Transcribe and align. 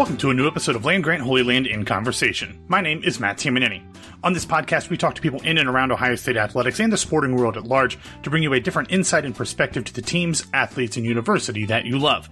Welcome 0.00 0.16
to 0.16 0.30
a 0.30 0.34
new 0.34 0.46
episode 0.46 0.76
of 0.76 0.86
Land 0.86 1.04
Grant 1.04 1.20
Holy 1.20 1.42
Land 1.42 1.66
in 1.66 1.84
Conversation. 1.84 2.58
My 2.68 2.80
name 2.80 3.02
is 3.04 3.20
Matt 3.20 3.36
Tamanini. 3.36 3.82
On 4.24 4.32
this 4.32 4.46
podcast, 4.46 4.88
we 4.88 4.96
talk 4.96 5.14
to 5.14 5.20
people 5.20 5.42
in 5.42 5.58
and 5.58 5.68
around 5.68 5.92
Ohio 5.92 6.14
State 6.14 6.38
athletics 6.38 6.80
and 6.80 6.90
the 6.90 6.96
sporting 6.96 7.36
world 7.36 7.58
at 7.58 7.64
large 7.64 7.98
to 8.22 8.30
bring 8.30 8.42
you 8.42 8.54
a 8.54 8.60
different 8.60 8.90
insight 8.90 9.26
and 9.26 9.36
perspective 9.36 9.84
to 9.84 9.92
the 9.92 10.00
teams, 10.00 10.46
athletes, 10.54 10.96
and 10.96 11.04
university 11.04 11.66
that 11.66 11.84
you 11.84 11.98
love. 11.98 12.30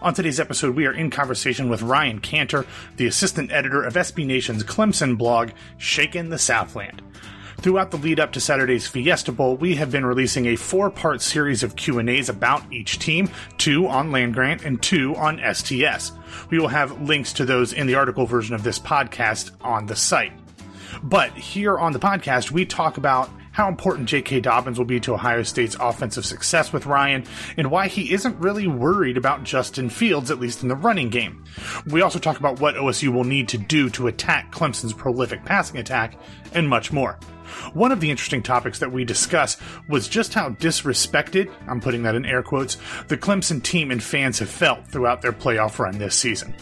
On 0.00 0.14
today's 0.14 0.40
episode, 0.40 0.74
we 0.74 0.86
are 0.86 0.94
in 0.94 1.10
conversation 1.10 1.68
with 1.68 1.82
Ryan 1.82 2.22
Kantor, 2.22 2.64
the 2.96 3.06
assistant 3.06 3.52
editor 3.52 3.82
of 3.82 3.92
SB 3.92 4.24
Nation's 4.24 4.64
Clemson 4.64 5.18
blog, 5.18 5.50
Shakin 5.76 6.30
the 6.30 6.38
Southland. 6.38 7.02
Throughout 7.60 7.90
the 7.90 7.98
lead 7.98 8.18
up 8.18 8.32
to 8.32 8.40
Saturday's 8.40 8.86
Fiesta 8.88 9.32
Bowl, 9.32 9.54
we 9.54 9.74
have 9.74 9.90
been 9.90 10.06
releasing 10.06 10.46
a 10.46 10.56
four-part 10.56 11.20
series 11.20 11.62
of 11.62 11.76
Q&As 11.76 12.30
about 12.30 12.62
each 12.72 12.98
team, 12.98 13.28
two 13.58 13.86
on 13.86 14.10
land 14.10 14.32
grant 14.32 14.64
and 14.64 14.82
two 14.82 15.14
on 15.16 15.38
STS. 15.52 16.12
We 16.48 16.58
will 16.58 16.68
have 16.68 17.02
links 17.02 17.34
to 17.34 17.44
those 17.44 17.74
in 17.74 17.86
the 17.86 17.96
article 17.96 18.24
version 18.24 18.54
of 18.54 18.62
this 18.62 18.78
podcast 18.78 19.50
on 19.60 19.84
the 19.84 19.94
site. 19.94 20.32
But 21.02 21.32
here 21.32 21.78
on 21.78 21.92
the 21.92 21.98
podcast, 21.98 22.50
we 22.50 22.64
talk 22.64 22.96
about 22.96 23.28
how 23.52 23.68
important 23.68 24.08
J.K. 24.08 24.40
Dobbins 24.40 24.78
will 24.78 24.84
be 24.84 25.00
to 25.00 25.14
Ohio 25.14 25.42
State's 25.42 25.76
offensive 25.80 26.24
success 26.24 26.72
with 26.72 26.86
Ryan, 26.86 27.24
and 27.56 27.70
why 27.70 27.88
he 27.88 28.12
isn't 28.12 28.38
really 28.38 28.66
worried 28.66 29.16
about 29.16 29.44
Justin 29.44 29.90
Fields, 29.90 30.30
at 30.30 30.40
least 30.40 30.62
in 30.62 30.68
the 30.68 30.76
running 30.76 31.08
game. 31.08 31.44
We 31.86 32.02
also 32.02 32.18
talk 32.18 32.38
about 32.38 32.60
what 32.60 32.76
OSU 32.76 33.12
will 33.12 33.24
need 33.24 33.48
to 33.48 33.58
do 33.58 33.90
to 33.90 34.06
attack 34.06 34.52
Clemson's 34.52 34.92
prolific 34.92 35.44
passing 35.44 35.78
attack, 35.78 36.14
and 36.52 36.68
much 36.68 36.92
more. 36.92 37.18
One 37.72 37.90
of 37.90 38.00
the 38.00 38.10
interesting 38.10 38.42
topics 38.42 38.78
that 38.78 38.92
we 38.92 39.04
discuss 39.04 39.56
was 39.88 40.08
just 40.08 40.34
how 40.34 40.50
disrespected, 40.50 41.50
I'm 41.66 41.80
putting 41.80 42.04
that 42.04 42.14
in 42.14 42.24
air 42.24 42.42
quotes, 42.42 42.76
the 43.08 43.18
Clemson 43.18 43.62
team 43.62 43.90
and 43.90 44.02
fans 44.02 44.38
have 44.38 44.50
felt 44.50 44.86
throughout 44.86 45.20
their 45.22 45.32
playoff 45.32 45.78
run 45.78 45.98
this 45.98 46.14
season. 46.14 46.54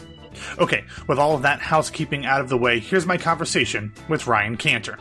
Okay, 0.59 0.85
with 1.07 1.19
all 1.19 1.35
of 1.35 1.43
that 1.43 1.61
housekeeping 1.61 2.25
out 2.25 2.41
of 2.41 2.49
the 2.49 2.57
way, 2.57 2.79
here's 2.79 3.07
my 3.07 3.19
conversation 3.19 3.93
with 4.09 4.27
Ryan 4.27 4.57
Kantor. 4.57 4.99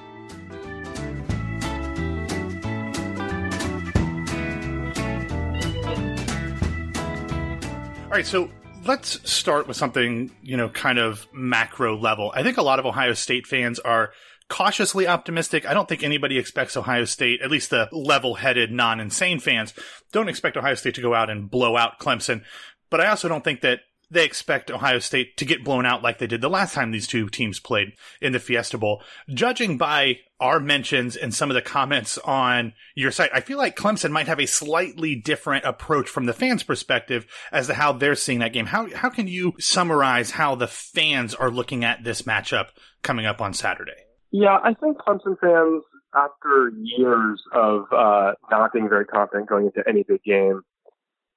Right, 8.17 8.25
so 8.25 8.49
let's 8.83 9.29
start 9.29 9.67
with 9.67 9.77
something, 9.77 10.31
you 10.41 10.57
know, 10.57 10.69
kind 10.69 10.97
of 10.97 11.27
macro 11.33 11.95
level. 11.95 12.31
I 12.35 12.41
think 12.41 12.57
a 12.57 12.63
lot 12.63 12.79
of 12.79 12.85
Ohio 12.87 13.13
State 13.13 13.45
fans 13.45 13.77
are 13.77 14.11
cautiously 14.49 15.07
optimistic. 15.07 15.67
I 15.67 15.75
don't 15.75 15.87
think 15.87 16.01
anybody 16.01 16.39
expects 16.39 16.75
Ohio 16.75 17.05
State, 17.05 17.41
at 17.43 17.51
least 17.51 17.69
the 17.69 17.87
level 17.91 18.33
headed, 18.33 18.71
non 18.71 18.99
insane 18.99 19.39
fans, 19.39 19.71
don't 20.11 20.29
expect 20.29 20.57
Ohio 20.57 20.73
State 20.73 20.95
to 20.95 21.01
go 21.01 21.13
out 21.13 21.29
and 21.29 21.47
blow 21.47 21.77
out 21.77 21.99
Clemson. 21.99 22.41
But 22.89 23.01
I 23.01 23.09
also 23.09 23.27
don't 23.27 23.43
think 23.43 23.61
that 23.61 23.81
they 24.09 24.23
expect 24.25 24.71
Ohio 24.71 24.99
State 24.99 25.37
to 25.37 25.45
get 25.45 25.63
blown 25.63 25.85
out 25.85 26.01
like 26.01 26.17
they 26.17 26.27
did 26.27 26.41
the 26.41 26.49
last 26.49 26.73
time 26.73 26.91
these 26.91 27.07
two 27.07 27.29
teams 27.29 27.59
played 27.59 27.93
in 28.21 28.31
the 28.31 28.39
Fiesta 28.39 28.77
Bowl. 28.77 29.03
Judging 29.29 29.77
by 29.77 30.19
our 30.39 30.59
mentions 30.59 31.15
and 31.15 31.33
some 31.33 31.49
of 31.49 31.55
the 31.55 31.61
comments 31.61 32.17
on 32.19 32.73
your 32.95 33.11
site, 33.11 33.31
I 33.33 33.41
feel 33.41 33.57
like 33.57 33.75
Clemson 33.75 34.11
might 34.11 34.27
have 34.27 34.39
a 34.39 34.45
slightly 34.45 35.15
different 35.15 35.65
approach 35.65 36.07
from 36.07 36.25
the 36.25 36.33
fans' 36.33 36.63
perspective 36.63 37.27
as 37.51 37.67
to 37.67 37.73
how 37.73 37.91
they're 37.91 38.15
seeing 38.15 38.39
that 38.39 38.53
game. 38.53 38.67
How 38.67 38.87
how 38.95 39.09
can 39.09 39.27
you 39.27 39.55
summarize 39.59 40.31
how 40.31 40.55
the 40.55 40.67
fans 40.67 41.33
are 41.35 41.51
looking 41.51 41.83
at 41.83 42.03
this 42.03 42.21
matchup 42.21 42.67
coming 43.01 43.25
up 43.25 43.41
on 43.41 43.53
Saturday? 43.53 44.05
Yeah, 44.31 44.57
I 44.63 44.73
think 44.73 44.97
Clemson 44.97 45.39
fans, 45.39 45.83
after 46.13 46.71
years 46.77 47.41
of 47.53 47.85
uh, 47.91 48.33
not 48.49 48.73
being 48.73 48.89
very 48.89 49.05
confident 49.05 49.49
going 49.49 49.65
into 49.65 49.87
any 49.87 50.03
big 50.03 50.23
game, 50.23 50.61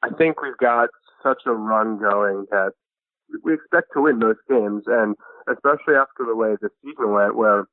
I 0.02 0.08
think 0.10 0.40
we've 0.42 0.56
got 0.58 0.88
such 1.22 1.42
a 1.46 1.52
run 1.52 1.98
going 1.98 2.46
that 2.50 2.72
we 3.44 3.54
expect 3.54 3.88
to 3.94 4.02
win 4.02 4.18
most 4.18 4.40
games, 4.48 4.84
and 4.86 5.14
especially 5.48 5.94
after 5.94 6.26
the 6.26 6.34
way 6.34 6.56
the 6.60 6.70
season 6.82 7.12
went, 7.12 7.36
where 7.36 7.66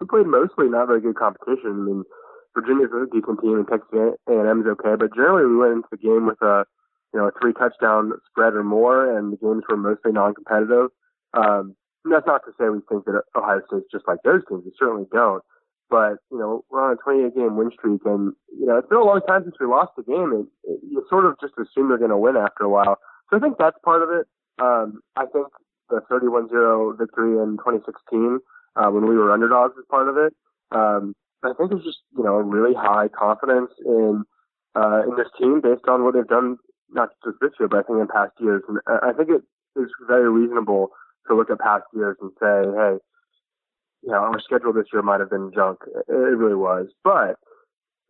we 0.00 0.06
played 0.06 0.26
mostly 0.26 0.68
not 0.68 0.86
very 0.86 1.00
good 1.00 1.16
competition. 1.16 1.70
I 1.70 1.84
mean, 1.84 2.04
Virginia's 2.54 2.90
a 2.92 3.06
decent 3.08 3.40
team, 3.40 3.56
and 3.56 3.68
Texas 3.68 4.18
A&M's 4.28 4.66
okay, 4.66 4.94
but 4.98 5.14
generally 5.14 5.46
we 5.46 5.56
went 5.56 5.72
into 5.72 5.88
the 5.90 5.96
game 5.96 6.26
with 6.26 6.40
a 6.42 6.64
you 7.12 7.20
know 7.20 7.28
a 7.28 7.32
three 7.40 7.52
touchdown 7.52 8.12
spread 8.28 8.54
or 8.54 8.64
more, 8.64 9.16
and 9.16 9.32
the 9.32 9.36
games 9.36 9.64
were 9.68 9.76
mostly 9.76 10.12
non-competitive. 10.12 10.88
Um, 11.34 11.76
that's 12.04 12.26
not 12.26 12.42
to 12.44 12.52
say 12.58 12.68
we 12.68 12.80
think 12.88 13.04
that 13.06 13.22
Ohio 13.36 13.62
State's 13.68 13.90
just 13.92 14.08
like 14.08 14.18
those 14.24 14.42
teams. 14.48 14.64
We 14.64 14.72
certainly 14.78 15.06
don't. 15.12 15.42
But, 15.92 16.24
you 16.32 16.38
know, 16.38 16.64
we're 16.70 16.80
on 16.80 16.96
a 16.96 16.96
28 16.96 17.36
game 17.36 17.54
win 17.54 17.70
streak 17.70 18.00
and, 18.06 18.32
you 18.48 18.64
know, 18.64 18.78
it's 18.78 18.88
been 18.88 18.96
a 18.96 19.04
long 19.04 19.20
time 19.28 19.44
since 19.44 19.56
we 19.60 19.66
lost 19.66 19.92
a 19.98 20.02
game 20.02 20.32
and 20.32 20.48
you 20.64 21.04
sort 21.10 21.26
of 21.26 21.36
just 21.38 21.52
assume 21.60 21.90
they're 21.90 22.00
going 22.00 22.08
to 22.08 22.16
win 22.16 22.34
after 22.34 22.64
a 22.64 22.70
while. 22.70 22.96
So 23.28 23.36
I 23.36 23.40
think 23.40 23.58
that's 23.58 23.76
part 23.84 24.00
of 24.02 24.08
it. 24.08 24.24
Um, 24.56 25.04
I 25.16 25.26
think 25.28 25.48
the 25.90 26.00
31-0 26.10 26.96
victory 26.96 27.36
in 27.36 27.60
2016, 27.60 28.40
uh, 28.74 28.88
when 28.88 29.06
we 29.06 29.16
were 29.16 29.32
underdogs 29.32 29.76
is 29.76 29.84
part 29.90 30.08
of 30.08 30.16
it. 30.16 30.32
Um, 30.72 31.12
I 31.44 31.52
think 31.52 31.72
it's 31.72 31.84
just, 31.84 32.00
you 32.16 32.24
know, 32.24 32.40
really 32.40 32.72
high 32.72 33.08
confidence 33.12 33.70
in, 33.84 34.24
uh, 34.74 35.02
in 35.04 35.16
this 35.20 35.28
team 35.38 35.60
based 35.60 35.84
on 35.88 36.04
what 36.04 36.14
they've 36.14 36.26
done, 36.26 36.56
not 36.88 37.10
just 37.22 37.36
this 37.42 37.52
year, 37.60 37.68
but 37.68 37.80
I 37.80 37.82
think 37.82 38.00
in 38.00 38.08
past 38.08 38.32
years. 38.40 38.62
And 38.66 38.80
I 38.88 39.12
think 39.12 39.28
it 39.28 39.44
is 39.76 39.92
very 40.08 40.30
reasonable 40.30 40.88
to 41.28 41.36
look 41.36 41.50
at 41.50 41.60
past 41.60 41.84
years 41.92 42.16
and 42.22 42.30
say, 42.40 42.64
hey, 42.64 42.96
you 44.02 44.10
know, 44.10 44.18
our 44.18 44.40
schedule 44.40 44.72
this 44.72 44.86
year 44.92 45.02
might 45.02 45.20
have 45.20 45.30
been 45.30 45.52
junk. 45.54 45.78
It 46.08 46.12
really 46.12 46.56
was. 46.56 46.88
But 47.04 47.38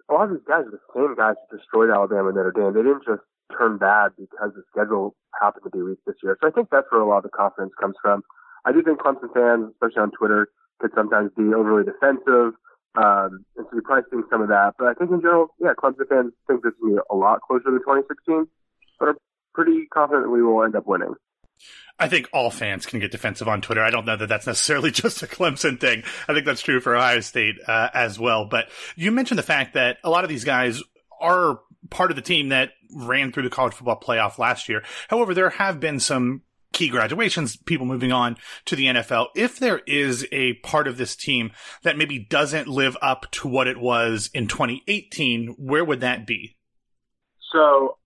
a 0.08 0.12
lot 0.12 0.24
of 0.24 0.30
these 0.30 0.48
guys 0.48 0.64
are 0.64 0.70
the 0.72 0.80
same 0.94 1.14
guys 1.14 1.36
who 1.50 1.56
destroyed 1.56 1.90
Alabama 1.90 2.28
and 2.28 2.36
Notre 2.36 2.52
Dame. 2.52 2.72
They 2.72 2.82
didn't 2.82 3.04
just 3.04 3.22
turn 3.56 3.78
bad 3.78 4.12
because 4.16 4.52
the 4.54 4.64
schedule 4.70 5.14
happened 5.40 5.64
to 5.64 5.70
be 5.70 5.82
weak 5.82 5.98
this 6.06 6.16
year. 6.22 6.36
So 6.40 6.48
I 6.48 6.50
think 6.50 6.68
that's 6.70 6.86
where 6.90 7.00
a 7.00 7.08
lot 7.08 7.18
of 7.18 7.22
the 7.24 7.36
confidence 7.36 7.72
comes 7.78 7.96
from. 8.00 8.22
I 8.64 8.72
do 8.72 8.82
think 8.82 9.00
Clemson 9.00 9.32
fans, 9.34 9.72
especially 9.72 10.02
on 10.02 10.10
Twitter, 10.12 10.48
could 10.80 10.92
sometimes 10.94 11.30
be 11.36 11.52
overly 11.54 11.84
defensive. 11.84 12.54
Um, 12.94 13.44
and 13.56 13.64
so 13.64 13.70
you're 13.72 13.82
probably 13.82 14.04
seeing 14.10 14.24
some 14.30 14.42
of 14.42 14.48
that. 14.48 14.74
But 14.78 14.88
I 14.88 14.94
think 14.94 15.10
in 15.10 15.20
general, 15.20 15.48
yeah, 15.60 15.72
Clemson 15.76 16.08
fans 16.08 16.32
think 16.46 16.62
this 16.62 16.72
be 16.82 16.96
a 16.96 17.14
lot 17.14 17.40
closer 17.40 17.70
to 17.70 17.78
2016, 17.78 18.46
but 18.98 19.08
are 19.08 19.16
pretty 19.54 19.86
confident 19.92 20.24
that 20.24 20.30
we 20.30 20.42
will 20.42 20.62
end 20.62 20.76
up 20.76 20.86
winning. 20.86 21.14
I 21.98 22.08
think 22.08 22.28
all 22.32 22.50
fans 22.50 22.86
can 22.86 23.00
get 23.00 23.12
defensive 23.12 23.48
on 23.48 23.60
Twitter. 23.60 23.82
I 23.82 23.90
don't 23.90 24.06
know 24.06 24.16
that 24.16 24.28
that's 24.28 24.46
necessarily 24.46 24.90
just 24.92 25.22
a 25.22 25.26
Clemson 25.26 25.78
thing. 25.78 26.02
I 26.28 26.34
think 26.34 26.46
that's 26.46 26.62
true 26.62 26.80
for 26.80 26.96
Ohio 26.96 27.20
State 27.20 27.56
uh, 27.66 27.90
as 27.94 28.18
well. 28.18 28.46
But 28.46 28.68
you 28.96 29.10
mentioned 29.10 29.38
the 29.38 29.44
fact 29.44 29.74
that 29.74 29.98
a 30.02 30.10
lot 30.10 30.24
of 30.24 30.30
these 30.30 30.44
guys 30.44 30.82
are 31.20 31.60
part 31.90 32.10
of 32.10 32.16
the 32.16 32.22
team 32.22 32.48
that 32.48 32.70
ran 32.94 33.32
through 33.32 33.44
the 33.44 33.50
college 33.50 33.74
football 33.74 34.00
playoff 34.00 34.38
last 34.38 34.68
year. 34.68 34.82
However, 35.08 35.34
there 35.34 35.50
have 35.50 35.80
been 35.80 36.00
some 36.00 36.42
key 36.72 36.88
graduations, 36.88 37.56
people 37.56 37.86
moving 37.86 38.12
on 38.12 38.36
to 38.64 38.76
the 38.76 38.86
NFL. 38.86 39.28
If 39.36 39.58
there 39.58 39.80
is 39.86 40.26
a 40.32 40.54
part 40.54 40.88
of 40.88 40.96
this 40.96 41.14
team 41.14 41.52
that 41.82 41.96
maybe 41.98 42.18
doesn't 42.18 42.66
live 42.66 42.96
up 43.02 43.30
to 43.32 43.48
what 43.48 43.68
it 43.68 43.78
was 43.78 44.30
in 44.34 44.48
2018, 44.48 45.54
where 45.58 45.84
would 45.84 46.00
that 46.00 46.26
be? 46.26 46.56
So 47.52 47.98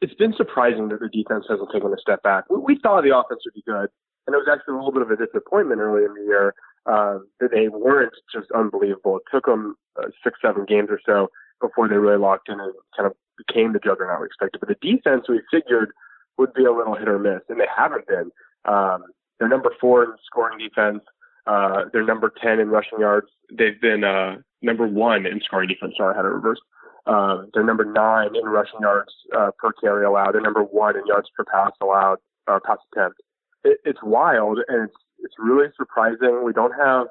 it's 0.00 0.14
been 0.14 0.34
surprising 0.36 0.88
that 0.88 1.00
the 1.00 1.08
defense 1.08 1.46
hasn't 1.48 1.70
taken 1.72 1.92
a 1.92 1.98
step 2.00 2.22
back. 2.22 2.44
We, 2.50 2.58
we 2.58 2.78
thought 2.82 3.02
the 3.02 3.16
offense 3.16 3.40
would 3.44 3.54
be 3.54 3.62
good, 3.66 3.88
and 4.26 4.34
it 4.34 4.38
was 4.38 4.48
actually 4.50 4.74
a 4.74 4.76
little 4.78 4.92
bit 4.92 5.02
of 5.02 5.10
a 5.10 5.16
disappointment 5.16 5.80
early 5.80 6.04
in 6.04 6.14
the 6.14 6.24
year 6.26 6.54
uh, 6.86 7.18
that 7.40 7.50
they 7.50 7.68
weren't 7.68 8.14
just 8.32 8.50
unbelievable. 8.52 9.16
It 9.18 9.24
took 9.32 9.46
them 9.46 9.76
uh, 9.98 10.08
six, 10.22 10.38
seven 10.42 10.64
games 10.66 10.88
or 10.90 11.00
so 11.04 11.30
before 11.60 11.88
they 11.88 11.96
really 11.96 12.18
locked 12.18 12.48
in 12.48 12.60
and 12.60 12.72
kind 12.96 13.06
of 13.06 13.14
became 13.36 13.72
the 13.72 13.78
juggernaut 13.78 14.20
we 14.20 14.26
expected. 14.26 14.60
But 14.60 14.68
the 14.68 14.80
defense 14.80 15.24
we 15.28 15.40
figured 15.50 15.90
would 16.38 16.52
be 16.52 16.64
a 16.64 16.72
little 16.72 16.94
hit 16.94 17.08
or 17.08 17.18
miss, 17.18 17.40
and 17.48 17.58
they 17.58 17.68
haven't 17.74 18.06
been. 18.06 18.30
Um, 18.66 19.04
they're 19.38 19.48
number 19.48 19.72
four 19.80 20.04
in 20.04 20.10
scoring 20.24 20.58
defense. 20.58 21.02
Uh, 21.46 21.84
they're 21.92 22.04
number 22.04 22.32
10 22.42 22.58
in 22.58 22.68
rushing 22.68 22.98
yards. 22.98 23.28
They've 23.50 23.80
been 23.80 24.04
uh, 24.04 24.36
number 24.62 24.86
one 24.86 25.26
in 25.26 25.40
scoring 25.44 25.68
defense. 25.68 25.94
Sorry, 25.96 26.12
I 26.14 26.16
had 26.16 26.24
it 26.24 26.28
reversed. 26.28 26.62
Uh, 27.06 27.42
they're 27.54 27.64
number 27.64 27.84
nine 27.84 28.34
in 28.34 28.44
rushing 28.44 28.80
yards 28.80 29.12
uh, 29.36 29.50
per 29.58 29.72
carry 29.72 30.04
allowed. 30.04 30.32
They're 30.32 30.40
number 30.40 30.62
one 30.62 30.96
in 30.96 31.06
yards 31.06 31.28
per 31.36 31.44
pass 31.44 31.70
allowed, 31.80 32.18
uh, 32.48 32.58
pass 32.64 32.78
attempt. 32.92 33.20
It, 33.64 33.78
it's 33.84 34.00
wild 34.02 34.58
and 34.68 34.88
it's 34.88 34.96
it's 35.20 35.34
really 35.38 35.68
surprising. 35.76 36.42
We 36.44 36.52
don't 36.52 36.72
have 36.72 37.06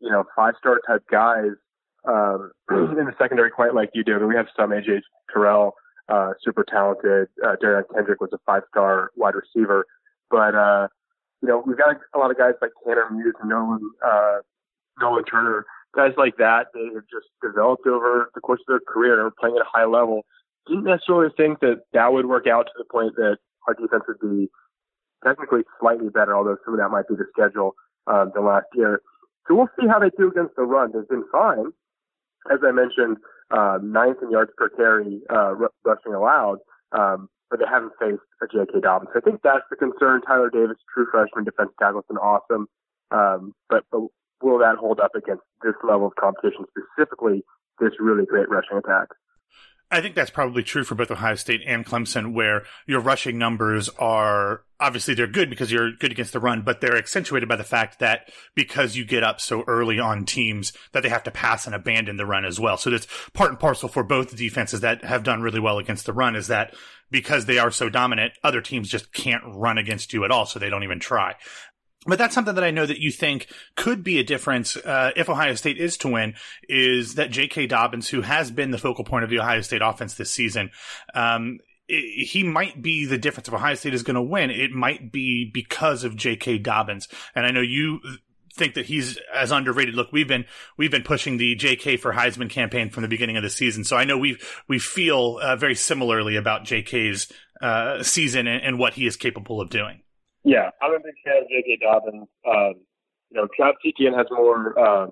you 0.00 0.10
know 0.10 0.24
five 0.36 0.54
star 0.58 0.80
type 0.86 1.04
guys 1.10 1.52
um, 2.06 2.52
in 2.70 3.06
the 3.06 3.14
secondary 3.18 3.50
quite 3.50 3.74
like 3.74 3.90
you 3.94 4.04
do. 4.04 4.14
I 4.14 4.18
mean, 4.18 4.28
we 4.28 4.36
have 4.36 4.46
some 4.56 4.70
AJ 4.70 5.00
Terrell, 5.32 5.74
uh, 6.08 6.32
super 6.42 6.64
talented. 6.64 7.28
Uh, 7.44 7.56
Derion 7.62 7.84
Kendrick 7.94 8.20
was 8.20 8.30
a 8.32 8.38
five 8.46 8.62
star 8.68 9.10
wide 9.16 9.34
receiver, 9.34 9.86
but 10.30 10.54
uh, 10.54 10.88
you 11.42 11.48
know 11.48 11.62
we've 11.66 11.78
got 11.78 11.96
a 12.14 12.18
lot 12.18 12.30
of 12.30 12.38
guys 12.38 12.54
like 12.62 12.70
Tanner 12.86 13.08
Muse 13.10 13.34
and 13.40 13.50
Nolan 13.50 13.80
uh, 14.04 14.38
Nolan 15.00 15.24
Turner 15.24 15.66
guys 15.94 16.12
like 16.16 16.36
that, 16.38 16.68
they 16.74 16.84
have 16.94 17.04
just 17.10 17.28
developed 17.42 17.86
over 17.86 18.30
the 18.34 18.40
course 18.40 18.60
of 18.60 18.66
their 18.66 18.80
career 18.86 19.14
and 19.14 19.22
are 19.22 19.34
playing 19.38 19.56
at 19.56 19.62
a 19.62 19.70
high 19.70 19.86
level. 19.86 20.22
Didn't 20.66 20.84
necessarily 20.84 21.30
think 21.36 21.60
that 21.60 21.82
that 21.92 22.12
would 22.12 22.26
work 22.26 22.46
out 22.46 22.66
to 22.66 22.72
the 22.78 22.84
point 22.90 23.16
that 23.16 23.38
our 23.66 23.74
defense 23.74 24.04
would 24.08 24.20
be 24.20 24.48
technically 25.24 25.62
slightly 25.80 26.08
better, 26.08 26.36
although 26.36 26.56
some 26.64 26.74
of 26.74 26.80
that 26.80 26.90
might 26.90 27.08
be 27.08 27.14
the 27.14 27.26
schedule 27.32 27.74
um, 28.06 28.30
than 28.34 28.46
last 28.46 28.66
year. 28.74 29.00
So 29.48 29.54
we'll 29.54 29.70
see 29.78 29.88
how 29.88 29.98
they 29.98 30.10
do 30.16 30.28
against 30.28 30.56
the 30.56 30.62
run. 30.62 30.92
They've 30.92 31.08
been 31.08 31.24
fine. 31.32 31.72
As 32.50 32.58
I 32.64 32.72
mentioned, 32.72 33.18
uh, 33.50 33.78
ninth 33.82 34.18
in 34.22 34.30
yards 34.30 34.52
per 34.56 34.68
carry 34.68 35.20
uh, 35.28 35.54
rushing 35.84 36.14
allowed. 36.14 36.58
Um, 36.92 37.28
but 37.50 37.58
they 37.58 37.66
haven't 37.68 37.92
faced 37.98 38.22
a 38.40 38.46
J.K. 38.46 38.80
Dobbins. 38.80 39.10
I 39.14 39.20
think 39.20 39.40
that's 39.42 39.66
the 39.70 39.76
concern. 39.76 40.22
Tyler 40.22 40.50
Davis, 40.50 40.78
true 40.94 41.06
freshman 41.10 41.44
defensive 41.44 41.74
tackle, 41.80 41.98
has 41.98 42.06
been 42.06 42.16
awesome, 42.16 42.68
um, 43.10 43.52
but, 43.68 43.82
but 43.90 44.06
will 44.42 44.58
that 44.58 44.76
hold 44.76 45.00
up 45.00 45.14
against 45.14 45.42
this 45.62 45.74
level 45.82 46.06
of 46.06 46.14
competition, 46.16 46.64
specifically 46.70 47.44
this 47.78 47.92
really 47.98 48.24
great 48.26 48.48
rushing 48.48 48.78
attack? 48.78 49.08
I 49.92 50.00
think 50.00 50.14
that's 50.14 50.30
probably 50.30 50.62
true 50.62 50.84
for 50.84 50.94
both 50.94 51.10
Ohio 51.10 51.34
State 51.34 51.62
and 51.66 51.84
Clemson, 51.84 52.32
where 52.32 52.62
your 52.86 53.00
rushing 53.00 53.38
numbers 53.38 53.88
are 53.98 54.62
obviously 54.78 55.14
they're 55.14 55.26
good 55.26 55.50
because 55.50 55.72
you're 55.72 55.92
good 55.92 56.12
against 56.12 56.32
the 56.32 56.38
run, 56.38 56.62
but 56.62 56.80
they're 56.80 56.96
accentuated 56.96 57.48
by 57.48 57.56
the 57.56 57.64
fact 57.64 57.98
that 57.98 58.30
because 58.54 58.96
you 58.96 59.04
get 59.04 59.24
up 59.24 59.40
so 59.40 59.64
early 59.66 59.98
on 59.98 60.24
teams 60.24 60.72
that 60.92 61.02
they 61.02 61.08
have 61.08 61.24
to 61.24 61.30
pass 61.30 61.66
and 61.66 61.74
abandon 61.74 62.16
the 62.16 62.24
run 62.24 62.44
as 62.44 62.60
well. 62.60 62.76
So 62.76 62.88
that's 62.88 63.08
part 63.34 63.50
and 63.50 63.58
parcel 63.58 63.88
for 63.88 64.04
both 64.04 64.36
defenses 64.36 64.80
that 64.80 65.04
have 65.04 65.24
done 65.24 65.42
really 65.42 65.60
well 65.60 65.78
against 65.78 66.06
the 66.06 66.12
run 66.12 66.36
is 66.36 66.46
that 66.46 66.74
because 67.10 67.46
they 67.46 67.58
are 67.58 67.72
so 67.72 67.88
dominant, 67.88 68.32
other 68.44 68.60
teams 68.60 68.88
just 68.88 69.12
can't 69.12 69.42
run 69.44 69.76
against 69.76 70.12
you 70.12 70.24
at 70.24 70.30
all, 70.30 70.46
so 70.46 70.58
they 70.58 70.70
don't 70.70 70.84
even 70.84 71.00
try. 71.00 71.34
But 72.06 72.18
that's 72.18 72.34
something 72.34 72.54
that 72.54 72.64
I 72.64 72.70
know 72.70 72.86
that 72.86 72.98
you 72.98 73.10
think 73.10 73.46
could 73.76 74.02
be 74.02 74.18
a 74.18 74.24
difference 74.24 74.74
uh, 74.76 75.10
if 75.16 75.28
Ohio 75.28 75.54
State 75.54 75.76
is 75.76 75.98
to 75.98 76.08
win. 76.08 76.34
Is 76.66 77.16
that 77.16 77.30
J.K. 77.30 77.66
Dobbins, 77.66 78.08
who 78.08 78.22
has 78.22 78.50
been 78.50 78.70
the 78.70 78.78
focal 78.78 79.04
point 79.04 79.24
of 79.24 79.30
the 79.30 79.38
Ohio 79.38 79.60
State 79.60 79.82
offense 79.82 80.14
this 80.14 80.30
season, 80.30 80.70
um, 81.14 81.58
it, 81.88 82.26
he 82.26 82.42
might 82.42 82.80
be 82.80 83.04
the 83.04 83.18
difference 83.18 83.48
if 83.48 83.54
Ohio 83.54 83.74
State 83.74 83.92
is 83.92 84.02
going 84.02 84.14
to 84.14 84.22
win. 84.22 84.50
It 84.50 84.70
might 84.70 85.12
be 85.12 85.50
because 85.52 86.02
of 86.02 86.16
J.K. 86.16 86.58
Dobbins, 86.58 87.06
and 87.34 87.44
I 87.44 87.50
know 87.50 87.60
you 87.60 88.00
think 88.54 88.74
that 88.74 88.86
he's 88.86 89.18
as 89.34 89.52
underrated. 89.52 89.94
Look, 89.94 90.10
we've 90.10 90.26
been 90.26 90.46
we've 90.78 90.90
been 90.90 91.02
pushing 91.02 91.36
the 91.36 91.54
J.K. 91.54 91.98
for 91.98 92.14
Heisman 92.14 92.48
campaign 92.48 92.88
from 92.88 93.02
the 93.02 93.08
beginning 93.08 93.36
of 93.36 93.42
the 93.42 93.50
season, 93.50 93.84
so 93.84 93.98
I 93.98 94.04
know 94.04 94.16
we 94.16 94.38
we 94.68 94.78
feel 94.78 95.38
uh, 95.42 95.56
very 95.56 95.74
similarly 95.74 96.36
about 96.36 96.64
J.K.'s 96.64 97.30
uh, 97.60 98.02
season 98.02 98.46
and, 98.46 98.62
and 98.62 98.78
what 98.78 98.94
he 98.94 99.06
is 99.06 99.16
capable 99.16 99.60
of 99.60 99.68
doing. 99.68 100.00
Yeah, 100.44 100.70
I'm 100.82 100.94
a 100.94 100.98
big 100.98 101.14
fan 101.24 101.42
of 101.42 101.48
J.K. 101.48 101.78
Dobbins. 101.82 102.28
Um, 102.46 102.74
you 103.30 103.40
know, 103.40 103.48
Travis 103.54 103.80
Etienne 103.84 104.14
has 104.14 104.26
more, 104.30 104.78
uh, 104.78 105.06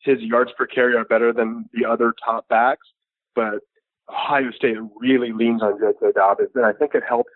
his 0.00 0.18
yards 0.20 0.50
per 0.56 0.66
carry 0.66 0.96
are 0.96 1.04
better 1.04 1.32
than 1.32 1.68
the 1.72 1.88
other 1.88 2.14
top 2.24 2.48
backs, 2.48 2.86
but 3.34 3.60
Ohio 4.10 4.50
State 4.50 4.76
really 4.98 5.32
leans 5.32 5.62
on 5.62 5.78
J.K. 5.78 6.12
Dobbins, 6.14 6.50
and 6.54 6.66
I 6.66 6.72
think 6.72 6.94
it 6.94 7.02
helps 7.08 7.30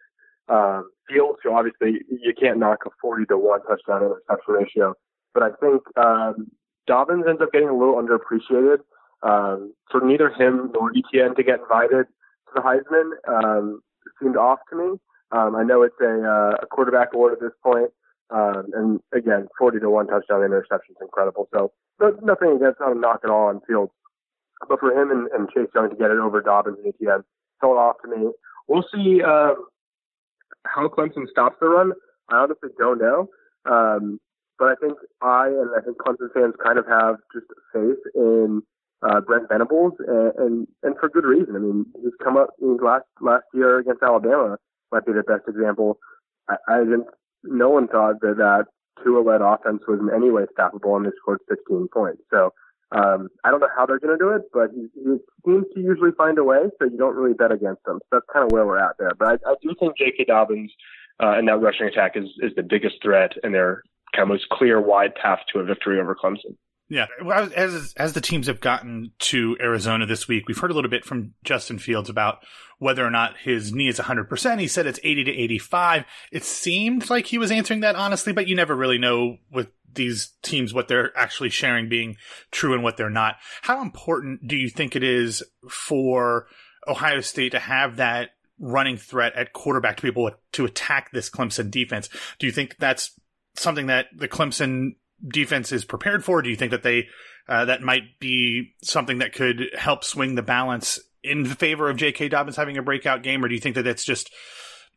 um, 0.49 0.91
Fields. 1.09 1.39
So 1.43 1.55
obviously, 1.55 2.01
you 2.11 2.35
can't 2.39 2.59
knock 2.59 2.81
a 2.87 2.91
40 3.01 3.27
to 3.27 3.39
1 3.39 3.61
touchdown 3.63 4.01
to 4.01 4.07
interception 4.07 4.55
ratio, 4.55 4.95
but 5.33 5.43
I 5.43 5.51
think 5.61 5.83
um, 5.97 6.51
Dobbins 6.87 7.25
ends 7.29 7.41
up 7.41 7.53
getting 7.53 7.69
a 7.69 7.77
little 7.77 7.95
underappreciated. 7.95 8.79
Um, 9.23 9.73
for 9.91 10.03
neither 10.03 10.29
him 10.29 10.71
nor 10.75 10.91
Etienne 10.91 11.35
to 11.37 11.43
get 11.43 11.61
invited 11.61 12.05
to 12.05 12.53
the 12.55 12.61
Heisman 12.61 13.11
um, 13.27 13.81
seemed 14.21 14.37
off 14.37 14.59
to 14.71 14.77
me. 14.77 14.99
Um, 15.33 15.57
I 15.57 15.65
know 15.65 15.83
it's 15.83 15.97
a, 16.01 16.23
uh, 16.23 16.57
a 16.63 16.67
quarterback 16.67 17.13
award 17.13 17.33
at 17.33 17.41
this 17.41 17.53
point. 17.63 17.91
Um, 18.31 18.67
and 18.75 19.01
again, 19.15 19.47
40 19.59 19.81
to 19.81 19.91
1 19.91 20.07
touchdown 20.09 20.43
interception 20.43 20.95
is 20.97 21.03
incredible. 21.03 21.49
So 21.53 21.73
nothing 22.01 22.57
against 22.57 22.81
him, 22.81 23.01
knock 23.01 23.21
it 23.25 23.31
all 23.31 23.49
on 23.49 23.61
field. 23.67 23.91
But 24.69 24.81
for 24.81 24.91
him 24.91 25.11
and, 25.11 25.29
and 25.33 25.49
Chase 25.51 25.69
Young 25.75 25.91
to 25.91 25.97
get 25.97 26.11
it 26.11 26.19
over 26.19 26.41
Dobbins 26.41 26.79
and 26.83 26.93
Etienne 26.95 27.25
felt 27.61 27.77
off 27.77 27.97
to 28.03 28.09
me. 28.09 28.31
We'll 28.69 28.85
see 28.93 29.23
um, 29.23 29.67
how 30.65 30.89
Clemson 30.89 31.29
stops 31.31 31.57
the 31.61 31.69
run. 31.69 31.93
I 32.31 32.39
honestly 32.39 32.71
don't 32.79 32.99
know. 32.99 33.29
Um, 33.65 34.19
but 34.59 34.69
I 34.69 34.75
think 34.81 34.95
I 35.21 35.49
and 35.49 35.71
I 35.77 35.85
think 35.85 35.99
Clemson 35.99 36.33
fans 36.33 36.55
kind 36.65 36.79
of 36.79 36.87
have 36.87 37.17
just 37.33 37.47
faith 37.73 38.01
in 38.15 38.63
uh, 39.03 39.21
Brent 39.21 39.49
Venables, 39.51 39.93
and, 39.99 40.33
and 40.39 40.69
and 40.83 40.97
for 40.99 41.11
good 41.11 41.25
reason. 41.25 41.55
I 41.57 41.59
mean, 41.59 41.85
he's 42.01 42.13
come 42.25 42.37
up 42.39 42.51
in 42.61 42.79
last 42.79 43.05
last 43.21 43.45
year 43.53 43.79
against 43.79 44.03
Alabama 44.03 44.57
might 44.93 45.07
be 45.07 45.13
the 45.13 45.23
best 45.23 45.49
example. 45.49 45.99
I, 46.49 46.57
I 46.69 46.79
didn't. 46.81 47.07
No 47.45 47.71
one 47.71 47.89
thought 47.89 48.21
that 48.21 48.37
that 48.39 48.67
Tua-led 49.05 49.41
offense 49.41 49.83
was 49.87 50.01
in 50.01 50.11
any 50.15 50.31
way 50.31 50.45
stoppable, 50.57 50.97
and 50.97 51.07
they 51.07 51.11
scored 51.21 51.41
16 51.49 51.89
points. 51.93 52.23
So 52.31 52.53
um, 52.93 53.29
I 53.45 53.51
don't 53.51 53.61
know 53.61 53.69
how 53.77 53.87
they're 53.87 53.99
going 53.99 54.19
to 54.19 54.25
do 54.25 54.31
it, 54.31 54.43
but 54.53 54.71
he, 54.75 54.89
he 54.95 55.17
seems 55.45 55.67
to 55.75 55.81
usually 55.81 56.13
find 56.17 56.39
a 56.39 56.45
way. 56.45 56.71
So 56.79 56.89
you 56.89 56.97
don't 56.97 57.15
really 57.15 57.35
bet 57.35 57.53
against 57.53 57.85
them. 57.85 57.99
So 58.05 58.09
that's 58.13 58.27
kind 58.33 58.45
of 58.45 58.53
where 58.53 58.67
we're 58.67 58.79
at 58.79 58.97
there. 58.99 59.13
But 59.19 59.41
I, 59.45 59.51
I 59.51 59.55
do 59.63 59.75
think 59.79 59.99
J.K. 59.99 60.25
Dobbins 60.25 60.73
uh, 61.23 61.35
and 61.37 61.49
that 61.49 61.61
rushing 61.61 61.87
attack 61.87 62.13
is 62.15 62.29
is 62.41 62.53
the 62.57 62.63
biggest 62.63 62.97
threat, 63.03 63.33
and 63.43 63.55
their 63.55 63.83
kind 64.13 64.23
of 64.23 64.29
most 64.29 64.49
clear, 64.51 64.81
wide 64.81 65.15
path 65.15 65.41
to 65.53 65.61
a 65.61 65.65
victory 65.65 66.01
over 66.01 66.15
Clemson. 66.15 66.57
Yeah, 66.89 67.07
Well, 67.23 67.51
as 67.55 67.95
as 67.97 68.13
the 68.13 68.21
teams 68.21 68.47
have 68.47 68.61
gotten 68.61 69.11
to 69.19 69.57
Arizona 69.61 70.07
this 70.07 70.29
week, 70.29 70.47
we've 70.47 70.59
heard 70.59 70.71
a 70.71 70.75
little 70.75 70.91
bit 70.91 71.05
from 71.05 71.35
Justin 71.43 71.79
Fields 71.79 72.09
about 72.09 72.39
whether 72.79 73.05
or 73.05 73.11
not 73.11 73.39
his 73.39 73.73
knee 73.73 73.89
is 73.89 73.99
100%. 73.99 74.61
He 74.61 74.69
said 74.69 74.87
it's 74.87 75.01
80 75.03 75.25
to 75.25 75.33
85. 75.33 76.05
It 76.31 76.45
seemed 76.45 77.11
like 77.11 77.27
he 77.27 77.39
was 77.39 77.51
answering 77.51 77.81
that 77.81 77.97
honestly, 77.97 78.33
but 78.33 78.47
you 78.47 78.55
never 78.55 78.77
really 78.77 78.99
know 78.99 79.39
with 79.51 79.69
these 79.95 80.33
teams 80.43 80.73
what 80.73 80.87
they're 80.87 81.17
actually 81.17 81.51
sharing 81.51 81.89
being 81.89 82.17
true 82.53 82.75
and 82.75 82.85
what 82.85 82.97
they're 82.97 83.11
not. 83.11 83.37
How 83.63 83.83
important 83.83 84.47
do 84.47 84.57
you 84.57 84.69
think 84.69 84.95
it 84.95 85.03
is 85.03 85.43
for 85.69 86.47
Ohio 86.87 87.21
State 87.21 87.53
to 87.53 87.59
have 87.59 87.97
that 87.97 88.31
running 88.61 88.97
threat 88.97 89.35
at 89.35 89.53
quarterback 89.53 89.97
to 89.97 90.03
be 90.03 90.09
able 90.09 90.31
to 90.53 90.65
attack 90.65 91.11
this 91.11 91.31
Clemson 91.31 91.71
defense? 91.71 92.09
Do 92.39 92.47
you 92.47 92.53
think 92.53 92.77
that's 92.79 93.19
something 93.57 93.87
that 93.87 94.07
the 94.15 94.29
Clemson 94.29 94.93
defense 95.27 95.73
is 95.73 95.85
prepared 95.85 96.25
for? 96.25 96.43
Do 96.43 96.51
you 96.51 96.57
think 96.57 96.71
that 96.71 96.83
they 96.83 97.09
uh, 97.49 97.67
that 97.67 97.83
might 97.83 98.19
be 98.19 98.75
something 98.83 99.19
that 99.19 99.33
could 99.33 99.71
help 99.77 100.05
swing 100.05 100.35
the 100.35 100.43
balance 100.43 100.99
in 101.23 101.45
favor 101.45 101.89
of 101.89 101.97
J.K. 101.97 102.29
Dobbins 102.29 102.57
having 102.57 102.77
a 102.77 102.83
breakout 102.83 103.23
game, 103.23 103.45
or 103.45 103.49
do 103.49 103.55
you 103.55 103.61
think 103.61 103.77
that 103.77 103.87
it's 103.87 104.05
just 104.05 104.33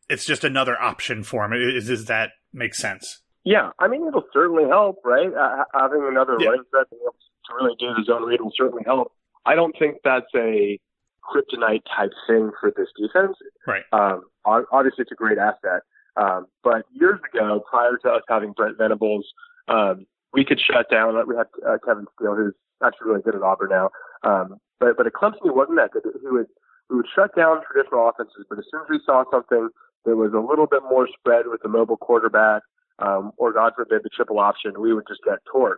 it's 0.08 0.24
just 0.24 0.44
another 0.44 0.80
option 0.80 1.22
for 1.22 1.44
him? 1.44 1.52
Is, 1.52 1.86
does 1.86 2.06
that 2.06 2.30
make 2.52 2.74
sense? 2.74 3.20
Yeah, 3.44 3.70
I 3.78 3.88
mean 3.88 4.06
it'll 4.06 4.26
certainly 4.32 4.68
help, 4.68 4.96
right? 5.04 5.32
Uh, 5.32 5.64
having 5.74 6.06
another 6.08 6.36
yeah. 6.38 6.48
running 6.48 6.64
threat 6.70 6.86
to 6.90 7.54
really 7.54 7.74
do 7.78 7.86
the 7.96 8.04
zone 8.04 8.24
read 8.24 8.40
will 8.40 8.52
certainly 8.56 8.82
help. 8.84 9.12
I 9.46 9.54
don't 9.54 9.74
think 9.78 9.96
that's 10.04 10.26
a 10.36 10.78
kryptonite 11.24 11.82
type 11.96 12.10
thing 12.26 12.50
for 12.60 12.72
this 12.76 12.88
defense. 12.98 13.36
Right. 13.66 13.84
Um, 13.92 14.24
obviously, 14.44 15.02
it's 15.02 15.12
a 15.12 15.14
great 15.14 15.38
asset. 15.38 15.82
Um, 16.16 16.46
but 16.62 16.84
years 16.92 17.20
ago, 17.32 17.62
prior 17.70 17.96
to 18.02 18.08
us 18.10 18.22
having 18.28 18.52
Brent 18.52 18.76
Venables, 18.76 19.26
um, 19.68 20.06
we 20.32 20.44
could 20.44 20.60
shut 20.60 20.90
down. 20.90 21.14
We 21.26 21.36
had 21.36 21.48
uh, 21.66 21.78
Kevin 21.84 22.06
Steele, 22.14 22.34
who's 22.34 22.54
actually 22.84 23.08
really 23.10 23.22
good 23.22 23.34
at 23.34 23.42
Auburn 23.42 23.70
now. 23.70 23.90
Um, 24.22 24.56
but 24.78 24.96
but 24.96 25.06
at 25.06 25.12
Clemson, 25.12 25.42
he 25.42 25.50
wasn't 25.50 25.78
that 25.78 25.90
good. 25.92 26.04
He 26.04 26.28
would 26.28 26.46
he 26.88 26.94
would 26.94 27.06
shut 27.14 27.34
down 27.36 27.60
traditional 27.70 28.08
offenses, 28.08 28.46
but 28.48 28.58
as 28.58 28.64
soon 28.70 28.82
as 28.82 28.88
we 28.88 29.00
saw 29.04 29.24
something 29.30 29.68
that 30.04 30.16
was 30.16 30.32
a 30.32 30.40
little 30.40 30.66
bit 30.66 30.82
more 30.88 31.08
spread 31.18 31.46
with 31.46 31.64
a 31.64 31.68
mobile 31.68 31.96
quarterback, 31.96 32.62
um, 32.98 33.32
or 33.36 33.52
God 33.52 33.72
forbid 33.76 34.02
the 34.02 34.10
triple 34.10 34.38
option, 34.38 34.80
we 34.80 34.94
would 34.94 35.04
just 35.08 35.20
get 35.24 35.38
torched. 35.52 35.76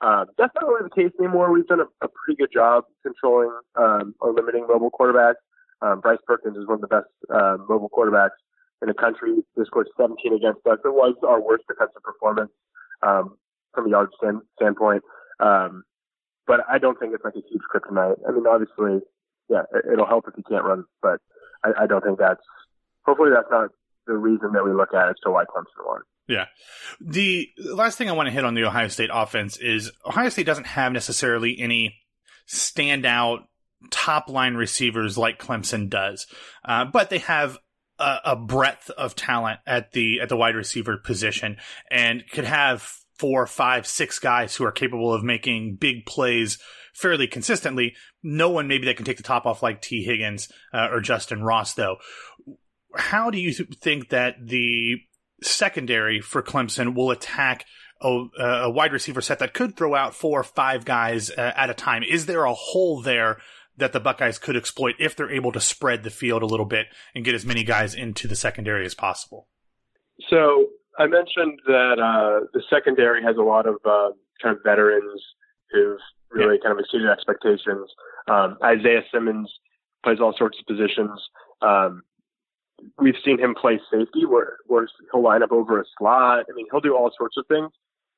Um, 0.00 0.26
that's 0.38 0.54
not 0.54 0.68
really 0.68 0.88
the 0.88 0.94
case 0.94 1.12
anymore. 1.18 1.52
We've 1.52 1.66
done 1.66 1.80
a, 1.80 1.88
a 2.04 2.08
pretty 2.08 2.38
good 2.38 2.52
job 2.52 2.84
controlling 3.02 3.50
um, 3.74 4.14
or 4.20 4.32
limiting 4.32 4.66
mobile 4.68 4.90
quarterbacks. 4.90 5.42
Um, 5.82 6.00
Bryce 6.00 6.18
Perkins 6.26 6.56
is 6.56 6.66
one 6.66 6.76
of 6.76 6.80
the 6.82 6.88
best 6.88 7.10
uh, 7.32 7.56
mobile 7.68 7.90
quarterbacks 7.90 8.38
in 8.80 8.88
the 8.88 8.94
country. 8.94 9.42
They 9.56 9.64
scored 9.64 9.88
17 9.96 10.34
against 10.34 10.66
us. 10.66 10.78
It 10.84 10.94
was 10.94 11.14
our 11.26 11.40
worst 11.40 11.64
defensive 11.68 12.02
performance 12.02 12.50
um, 13.02 13.36
from 13.78 13.86
a 13.86 13.90
yard 13.90 14.10
stand, 14.16 14.40
standpoint. 14.56 15.02
Um, 15.40 15.84
but 16.46 16.60
I 16.68 16.78
don't 16.78 16.98
think 16.98 17.14
it's 17.14 17.24
like 17.24 17.34
a 17.34 17.46
huge 17.48 17.62
kryptonite. 17.72 18.16
I 18.26 18.32
mean, 18.32 18.44
obviously, 18.46 19.06
yeah, 19.48 19.62
it, 19.72 19.96
will 19.96 20.06
help 20.06 20.24
if 20.26 20.34
you 20.36 20.42
can't 20.48 20.64
run, 20.64 20.84
but 21.00 21.20
I, 21.64 21.84
I 21.84 21.86
don't 21.86 22.02
think 22.02 22.18
that's. 22.18 22.40
Hopefully, 23.04 23.30
that's 23.32 23.48
not 23.50 23.70
the 24.06 24.14
reason 24.14 24.52
that 24.54 24.64
we 24.64 24.72
look 24.72 24.94
at 24.94 25.08
as 25.08 25.16
to 25.24 25.30
why 25.30 25.44
Clemson 25.44 25.86
won. 25.86 26.00
Yeah. 26.26 26.46
The 27.00 27.48
last 27.72 27.96
thing 27.96 28.08
I 28.08 28.12
want 28.12 28.26
to 28.26 28.32
hit 28.32 28.44
on 28.44 28.54
the 28.54 28.64
Ohio 28.64 28.88
State 28.88 29.10
offense 29.12 29.56
is 29.56 29.90
Ohio 30.04 30.28
State 30.28 30.46
doesn't 30.46 30.66
have 30.66 30.92
necessarily 30.92 31.58
any 31.58 31.94
standout 32.48 33.44
top 33.90 34.28
line 34.28 34.54
receivers 34.54 35.16
like 35.16 35.38
Clemson 35.38 35.88
does, 35.88 36.26
uh, 36.64 36.84
but 36.86 37.10
they 37.10 37.18
have 37.18 37.58
a, 37.98 38.18
a, 38.26 38.36
breadth 38.36 38.90
of 38.90 39.14
talent 39.14 39.60
at 39.66 39.92
the 39.92 40.20
at 40.20 40.28
the 40.28 40.36
wide 40.36 40.54
receiver 40.54 40.96
position 40.96 41.56
and 41.90 42.24
could 42.30 42.44
have 42.44 42.92
four, 43.18 43.46
five, 43.46 43.86
six 43.86 44.18
guys 44.18 44.56
who 44.56 44.64
are 44.64 44.72
capable 44.72 45.12
of 45.12 45.22
making 45.22 45.76
big 45.76 46.06
plays 46.06 46.58
fairly 46.94 47.26
consistently. 47.26 47.94
No 48.22 48.50
one 48.50 48.68
maybe 48.68 48.86
that 48.86 48.96
can 48.96 49.04
take 49.04 49.16
the 49.16 49.22
top 49.22 49.46
off 49.46 49.62
like 49.62 49.82
Tee 49.82 50.04
Higgins 50.04 50.48
uh, 50.72 50.88
or 50.90 51.00
Justin 51.00 51.42
Ross, 51.42 51.74
though. 51.74 51.96
How 52.96 53.30
do 53.30 53.38
you 53.38 53.52
th- 53.52 53.78
think 53.80 54.08
that 54.08 54.36
the 54.42 54.96
secondary 55.42 56.20
for 56.20 56.42
Clemson 56.42 56.94
will 56.94 57.10
attack 57.10 57.64
a, 58.00 58.24
a, 58.38 58.70
wide 58.70 58.92
receiver 58.92 59.20
set 59.20 59.38
that 59.40 59.54
could 59.54 59.76
throw 59.76 59.94
out 59.94 60.14
four 60.14 60.40
or 60.40 60.44
five 60.44 60.84
guys 60.84 61.30
uh, 61.30 61.52
at 61.56 61.70
a 61.70 61.74
time? 61.74 62.02
Is 62.02 62.26
there 62.26 62.44
a 62.44 62.54
hole 62.54 63.02
there 63.02 63.38
that 63.76 63.92
the 63.92 64.00
Buckeyes 64.00 64.38
could 64.38 64.56
exploit 64.56 64.96
if 64.98 65.14
they're 65.14 65.30
able 65.30 65.52
to 65.52 65.60
spread 65.60 66.02
the 66.02 66.10
field 66.10 66.42
a 66.42 66.46
little 66.46 66.66
bit 66.66 66.86
and 67.14 67.24
get 67.24 67.34
as 67.34 67.46
many 67.46 67.62
guys 67.62 67.94
into 67.94 68.26
the 68.26 68.36
secondary 68.36 68.84
as 68.84 68.94
possible? 68.94 69.48
So 70.28 70.66
I 70.98 71.06
mentioned 71.06 71.60
that 71.66 71.98
uh, 72.02 72.46
the 72.52 72.62
secondary 72.68 73.22
has 73.22 73.36
a 73.36 73.42
lot 73.42 73.66
of 73.66 73.76
uh, 73.84 74.10
kind 74.42 74.56
of 74.56 74.62
veterans 74.64 75.22
who've 75.70 75.98
really 76.30 76.56
yeah. 76.56 76.68
kind 76.68 76.78
of 76.78 76.84
exceeded 76.84 77.08
expectations. 77.08 77.88
Um, 78.28 78.58
Isaiah 78.62 79.02
Simmons 79.12 79.50
plays 80.02 80.18
all 80.20 80.34
sorts 80.36 80.58
of 80.58 80.66
positions. 80.66 81.20
Um, 81.62 82.02
we've 82.98 83.18
seen 83.24 83.38
him 83.38 83.54
play 83.54 83.80
safety 83.90 84.26
where, 84.26 84.58
where 84.66 84.88
he'll 85.12 85.22
line 85.22 85.42
up 85.42 85.52
over 85.52 85.80
a 85.80 85.84
slot. 85.98 86.46
I 86.50 86.54
mean, 86.54 86.66
he'll 86.70 86.80
do 86.80 86.96
all 86.96 87.10
sorts 87.16 87.36
of 87.36 87.46
things. 87.46 87.70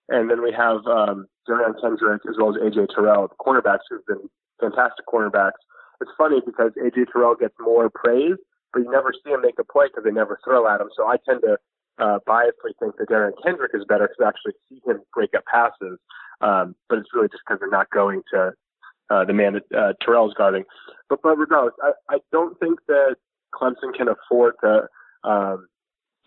And 0.08 0.30
then 0.30 0.42
we 0.42 0.52
have 0.52 0.84
um, 0.86 1.26
Derion 1.48 1.80
Kendrick 1.80 2.22
as 2.28 2.36
well 2.38 2.50
as 2.50 2.60
AJ 2.60 2.88
Terrell, 2.94 3.28
the 3.28 3.36
cornerbacks 3.36 3.86
who've 3.88 4.04
been 4.06 4.28
fantastic 4.58 5.06
cornerbacks. 5.06 5.60
It's 6.00 6.10
funny 6.16 6.40
because 6.44 6.72
AJ 6.82 7.12
Terrell 7.12 7.36
gets 7.36 7.54
more 7.60 7.90
praise, 7.90 8.36
but 8.72 8.80
you 8.80 8.90
never 8.90 9.12
see 9.12 9.30
him 9.30 9.42
make 9.42 9.58
a 9.58 9.64
play 9.64 9.86
because 9.86 10.04
they 10.04 10.10
never 10.10 10.40
throw 10.42 10.66
at 10.66 10.80
him. 10.80 10.88
So 10.96 11.06
I 11.06 11.16
tend 11.28 11.42
to 11.42 11.58
uh, 12.00 12.18
biasly 12.26 12.72
think 12.80 12.96
that 12.96 13.08
Derion 13.08 13.32
Kendrick 13.44 13.72
is 13.74 13.84
better 13.88 14.08
because 14.08 14.24
I 14.24 14.28
actually 14.28 14.54
see 14.68 14.80
him 14.84 15.00
break 15.14 15.30
up 15.36 15.44
passes. 15.52 15.98
Um, 16.40 16.74
but 16.88 16.98
it's 16.98 17.10
really 17.14 17.28
just 17.28 17.42
because 17.46 17.60
they're 17.60 17.70
not 17.70 17.90
going 17.90 18.22
to 18.32 18.52
uh, 19.10 19.24
the 19.24 19.32
man 19.32 19.54
that 19.54 19.76
uh, 19.76 19.92
Terrell's 20.04 20.34
guarding. 20.34 20.64
But 21.08 21.20
but 21.22 21.36
regardless, 21.36 21.74
I, 21.82 22.14
I 22.14 22.18
don't 22.32 22.58
think 22.58 22.78
that 22.88 23.16
Clemson 23.54 23.94
can 23.96 24.08
afford 24.08 24.54
to 24.62 24.88
um, 25.24 25.68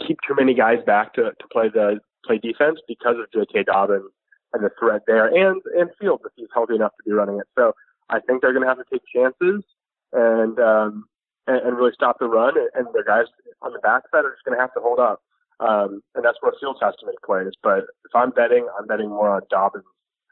keep 0.05 0.17
too 0.27 0.35
many 0.35 0.53
guys 0.53 0.79
back 0.85 1.13
to, 1.13 1.23
to 1.23 1.47
play 1.51 1.69
the 1.73 1.99
play 2.25 2.37
defense 2.37 2.79
because 2.87 3.15
of 3.19 3.31
J.K. 3.33 3.63
Dobbins 3.63 4.11
and 4.53 4.63
the 4.63 4.69
threat 4.79 5.01
there, 5.07 5.27
and 5.27 5.61
and 5.77 5.89
Fields 5.99 6.23
if 6.25 6.31
he's 6.35 6.47
healthy 6.53 6.75
enough 6.75 6.91
to 6.97 7.09
be 7.09 7.11
running 7.11 7.39
it. 7.39 7.47
So 7.57 7.73
I 8.09 8.19
think 8.19 8.41
they're 8.41 8.53
going 8.53 8.63
to 8.63 8.69
have 8.69 8.77
to 8.77 8.85
take 8.91 9.01
chances 9.13 9.63
and 10.11 10.59
um, 10.59 11.05
and, 11.47 11.57
and 11.57 11.77
really 11.77 11.91
stop 11.93 12.19
the 12.19 12.27
run, 12.27 12.53
and 12.75 12.87
their 12.93 13.03
guys 13.03 13.25
on 13.61 13.73
the 13.73 13.79
backside 13.79 14.25
are 14.25 14.31
just 14.31 14.43
going 14.45 14.57
to 14.57 14.61
have 14.61 14.73
to 14.73 14.79
hold 14.79 14.99
up. 14.99 15.21
Um, 15.59 16.01
and 16.15 16.23
that's 16.25 16.37
where 16.41 16.51
Fields 16.59 16.79
has 16.81 16.95
to 16.99 17.05
make 17.05 17.21
plays. 17.25 17.53
But 17.61 17.85
if 18.05 18.15
I'm 18.15 18.31
betting, 18.31 18.67
I'm 18.79 18.87
betting 18.87 19.09
more 19.09 19.29
on 19.29 19.41
Dobbins 19.49 19.85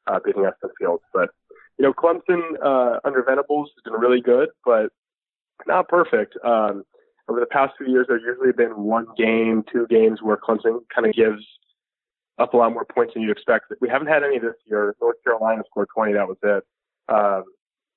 uh, 0.07 0.19
beating 0.23 0.45
us 0.45 0.53
than 0.61 0.71
Fields. 0.79 1.03
But 1.13 1.29
you 1.77 1.85
know, 1.85 1.93
Clemson 1.93 2.41
uh, 2.63 2.99
under 3.03 3.23
Venables 3.23 3.69
has 3.75 3.83
been 3.83 3.99
really 3.99 4.21
good, 4.21 4.49
but 4.65 4.89
not 5.67 5.87
perfect. 5.87 6.37
Um, 6.43 6.83
over 7.29 7.39
the 7.39 7.45
past 7.45 7.73
few 7.77 7.87
years, 7.87 8.07
there's 8.09 8.23
usually 8.25 8.51
been 8.51 8.83
one 8.83 9.07
game, 9.17 9.63
two 9.71 9.87
games 9.87 10.19
where 10.21 10.37
Clemson 10.37 10.79
kind 10.93 11.07
of 11.07 11.13
gives 11.13 11.43
up 12.39 12.53
a 12.53 12.57
lot 12.57 12.73
more 12.73 12.85
points 12.85 13.13
than 13.13 13.23
you'd 13.23 13.31
expect. 13.31 13.71
We 13.79 13.89
haven't 13.89 14.07
had 14.07 14.23
any 14.23 14.39
this 14.39 14.55
year. 14.65 14.95
North 14.99 15.17
Carolina 15.23 15.63
scored 15.69 15.87
20, 15.95 16.13
that 16.13 16.27
was 16.27 16.37
it. 16.43 16.63
Um, 17.07 17.43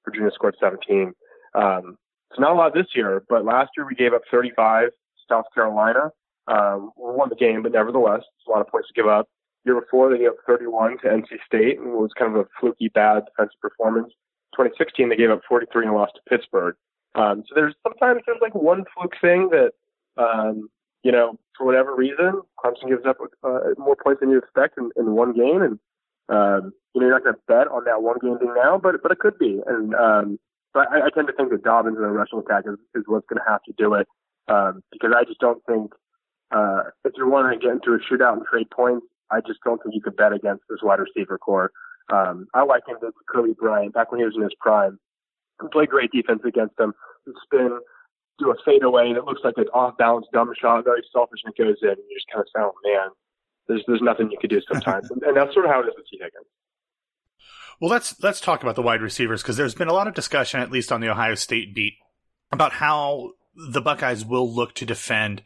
Virginia 0.05 0.31
scored 0.35 0.57
17. 0.61 1.13
Um, 1.55 1.97
it's 2.31 2.41
not 2.41 2.53
a 2.53 2.55
lot 2.55 2.75
this 2.75 2.87
year, 2.95 3.25
but 3.29 3.45
last 3.45 3.71
year 3.77 3.87
we 3.87 3.95
gave 3.95 4.13
up 4.13 4.23
35 4.31 4.89
to 4.89 4.93
South 5.29 5.47
Carolina. 5.55 6.11
Um, 6.47 6.91
won 6.97 7.31
the 7.31 7.37
game, 7.37 7.63
but 7.63 7.73
nevertheless, 7.73 8.21
it's 8.21 8.47
a 8.47 8.51
lot 8.51 8.61
of 8.61 8.69
points 8.69 8.89
to 8.89 8.95
give 8.95 9.09
up. 9.09 9.29
Year 9.65 9.81
before, 9.81 10.11
they 10.11 10.19
gave 10.19 10.29
up 10.29 10.45
31 10.47 10.99
to 10.99 11.09
NC 11.09 11.39
State, 11.47 11.79
and 11.79 11.89
it 11.89 11.97
was 11.97 12.11
kind 12.19 12.37
of 12.37 12.45
a 12.45 12.49
fluky 12.61 12.91
bad 12.93 13.25
defensive 13.25 13.61
performance. 13.63 14.13
2016, 14.55 15.09
they 15.09 15.17
gave 15.17 15.31
up 15.31 15.41
43 15.49 15.87
and 15.87 15.95
lost 15.95 16.13
to 16.17 16.21
Pittsburgh. 16.29 16.75
Um, 17.15 17.45
so 17.49 17.55
there's 17.55 17.75
sometimes 17.83 18.23
there's 18.27 18.41
like 18.43 18.55
one 18.55 18.85
fluke 18.95 19.15
thing 19.21 19.49
that, 19.51 19.73
um, 20.17 20.69
you 21.03 21.13
know, 21.13 21.39
for 21.57 21.65
whatever 21.65 21.95
reason, 21.95 22.43
Clemson 22.63 22.89
gives 22.89 23.07
up 23.07 23.17
uh, 23.43 23.61
more 23.79 23.97
points 23.97 24.21
than 24.21 24.31
you 24.31 24.39
expect 24.39 24.77
in, 24.79 24.91
in 24.97 25.13
one 25.13 25.33
game, 25.33 25.63
and 25.63 25.79
um, 26.29 26.73
you 26.93 27.01
know 27.01 27.07
you're 27.07 27.11
not 27.11 27.23
going 27.23 27.37
to 27.37 27.41
bet 27.47 27.69
on 27.69 27.85
that 27.85 28.03
one 28.03 28.17
game 28.21 28.37
being 28.39 28.55
now, 28.55 28.79
but 28.83 28.97
but 29.03 29.13
it 29.13 29.19
could 29.19 29.39
be. 29.39 29.61
And 29.67 29.95
um, 29.95 30.39
but 30.73 30.91
I, 30.91 31.07
I 31.07 31.11
tend 31.15 31.29
to 31.29 31.33
think 31.33 31.51
that 31.51 31.63
Dobbins 31.63 31.97
and 31.97 32.05
the 32.05 32.11
rushing 32.11 32.41
attack 32.41 32.65
is, 32.67 32.79
is 32.95 33.05
what's 33.07 33.27
going 33.27 33.39
to 33.39 33.51
have 33.51 33.63
to 33.63 33.73
do 33.79 33.95
it 33.95 34.09
um, 34.49 34.83
because 34.91 35.13
I 35.17 35.25
just 35.25 35.41
don't 35.41 35.63
think 35.67 35.93
uh, 36.51 36.85
if 37.05 37.13
you're 37.17 37.29
wanting 37.29 37.59
to 37.59 37.65
get 37.65 37.73
into 37.75 37.93
a 37.93 37.99
shootout 37.99 38.35
and 38.35 38.47
trade 38.47 38.71
points, 38.71 39.07
I 39.31 39.41
just 39.41 39.61
don't 39.65 39.83
think 39.83 39.95
you 39.95 40.01
could 40.01 40.17
bet 40.17 40.33
against 40.33 40.65
this 40.69 40.81
wide 40.83 41.01
receiver 41.01 41.39
core. 41.39 41.71
Um, 42.13 42.47
I 42.55 42.65
like 42.65 42.83
him 42.87 42.97
to 43.01 43.13
Kobe 43.33 43.55
Bryant 43.59 43.95
back 43.95 44.13
when 44.13 44.21
he 44.21 44.27
was 44.27 44.37
in 44.37 44.43
his 44.43 44.55
prime. 44.61 44.99
He 45.63 45.69
played 45.73 45.89
great 45.89 46.11
defense 46.13 46.43
against 46.47 46.77
them. 46.77 46.93
Spin, 47.45 47.79
do 48.39 48.51
a 48.51 48.55
fadeaway 48.65 49.13
that 49.15 49.25
looks 49.25 49.41
like 49.45 49.55
an 49.57 49.67
off 49.73 49.97
balance 49.97 50.27
dumb 50.33 50.53
shot, 50.61 50.85
very 50.85 51.03
selfish, 51.13 51.41
and 51.45 51.55
it 51.57 51.63
goes 51.63 51.79
in. 51.83 51.91
And 51.91 51.99
you 52.11 52.17
just 52.17 52.27
kind 52.31 52.43
of 52.43 52.49
sound, 52.55 52.73
man, 52.85 53.09
there's 53.69 53.83
there's 53.87 54.03
nothing 54.03 54.31
you 54.31 54.39
could 54.39 54.51
do 54.51 54.61
sometimes, 54.71 55.11
and, 55.11 55.23
and 55.23 55.37
that's 55.37 55.55
sort 55.55 55.65
of 55.65 55.71
how 55.71 55.81
it 55.81 55.87
is 55.87 55.95
with 55.97 56.07
Tee 56.11 56.19
Higgins. 56.19 56.47
Well, 57.81 57.91
let's 57.91 58.21
let's 58.23 58.41
talk 58.41 58.63
about 58.63 58.77
the 58.77 58.83
wide 58.83 59.03
receivers 59.03 59.43
because 59.43 59.57
there's 59.57 59.75
been 59.75 59.89
a 59.89 59.95
lot 59.95 60.09
of 60.09 60.15
discussion, 60.15 60.61
at 60.61 60.71
least 60.71 60.93
on 60.93 61.01
the 61.01 61.09
Ohio 61.09 61.35
State 61.35 61.75
beat, 61.75 61.95
about 62.53 62.73
how 62.73 63.33
the 63.55 63.81
Buckeyes 63.81 64.25
will 64.25 64.53
look 64.53 64.75
to 64.75 64.87
defend 64.87 65.43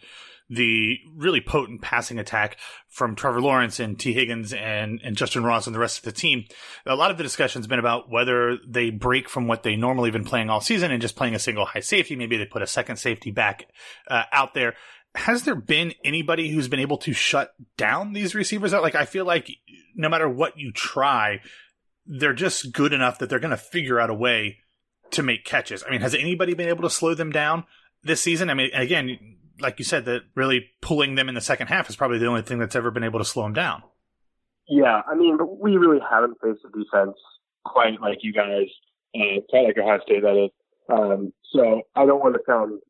the 0.51 0.99
really 1.15 1.41
potent 1.41 1.83
passing 1.83 2.19
attack 2.19 2.57
from 2.89 3.15
Trevor 3.15 3.41
Lawrence 3.41 3.81
and 3.81 3.99
Tee 3.99 4.15
Higgins 4.15 4.53
and, 4.53 5.01
and 5.05 5.17
Justin 5.17 5.45
Ross 5.45 5.67
and 5.67 5.75
the 5.75 5.81
rest 5.81 5.99
of 5.99 6.05
the 6.05 6.13
team. 6.13 6.45
A 6.87 6.95
lot 6.95 7.11
of 7.11 7.19
the 7.19 7.23
discussion 7.23 7.61
has 7.61 7.67
been 7.67 7.79
about 7.79 8.11
whether 8.11 8.57
they 8.67 8.91
break 8.91 9.29
from 9.29 9.47
what 9.47 9.63
they 9.63 9.77
normally 9.77 10.11
been 10.11 10.25
playing 10.25 10.49
all 10.49 10.61
season 10.61 10.91
and 10.91 11.03
just 11.03 11.17
playing 11.17 11.35
a 11.35 11.39
single 11.39 11.67
high 11.67 11.81
safety. 11.81 12.17
Maybe 12.17 12.37
they 12.37 12.47
put 12.47 12.63
a 12.63 12.67
second 12.67 12.97
safety 12.97 13.31
back 13.31 13.69
uh, 14.09 14.23
out 14.33 14.55
there. 14.55 14.75
Has 15.15 15.45
there 15.45 15.55
been 15.55 15.95
anybody 16.05 16.51
who's 16.51 16.69
been 16.69 16.81
able 16.81 16.99
to 16.99 17.13
shut 17.13 17.55
down 17.77 18.13
these 18.13 18.35
receivers? 18.35 18.73
Like, 18.73 18.95
I 18.95 19.05
feel 19.05 19.25
like 19.25 19.51
no 19.97 20.09
matter 20.09 20.29
what 20.29 20.59
you 20.59 20.73
try, 20.73 21.41
they're 22.07 22.33
just 22.33 22.73
good 22.73 22.93
enough 22.93 23.19
that 23.19 23.29
they're 23.29 23.39
going 23.39 23.51
to 23.51 23.57
figure 23.57 24.01
out 24.01 24.11
a 24.11 24.15
way 24.15 24.59
to 25.11 25.23
make 25.23 25.45
catches. 25.45 25.83
I 25.87 25.91
mean, 25.91 26.01
has 26.01 26.15
anybody 26.15 26.55
been 26.55 26.69
able 26.69 26.83
to 26.83 26.91
slow 26.91 27.15
them 27.15 27.33
down 27.33 27.65
this 28.03 28.23
season? 28.23 28.51
I 28.51 28.55
mean, 28.55 28.71
again, 28.75 29.38
like 29.61 29.79
you 29.79 29.85
said, 29.85 30.05
that 30.07 30.23
really 30.35 30.71
pulling 30.81 31.15
them 31.15 31.29
in 31.29 31.35
the 31.35 31.41
second 31.41 31.69
half 31.69 31.89
is 31.89 31.97
probably 31.97 32.19
the 32.19 32.27
only 32.27 32.43
thing 32.43 32.59
that's 32.59 32.77
ever 32.77 32.91
been 32.91 33.05
able 33.05 33.19
to 33.19 33.25
slow 33.25 33.45
them 33.45 33.53
down. 33.53 33.83
Yeah, 34.69 35.01
I 35.11 35.15
mean, 35.15 35.39
we 35.61 35.77
really 35.77 36.01
haven't 36.09 36.37
faced 36.43 36.61
a 36.65 36.79
defense 36.79 37.17
quite 37.65 38.01
like 38.01 38.19
you 38.23 38.33
guys, 38.33 38.69
uh, 39.17 39.41
quite 39.49 39.65
like 39.65 39.79
Ohio 39.79 40.01
State, 40.05 40.23
that 40.23 40.45
is. 40.45 40.51
Um, 40.91 41.33
so 41.53 41.83
I 41.97 42.07
don't 42.07 42.21
want 42.21 42.35
to 42.35 42.41
sound 42.47 42.81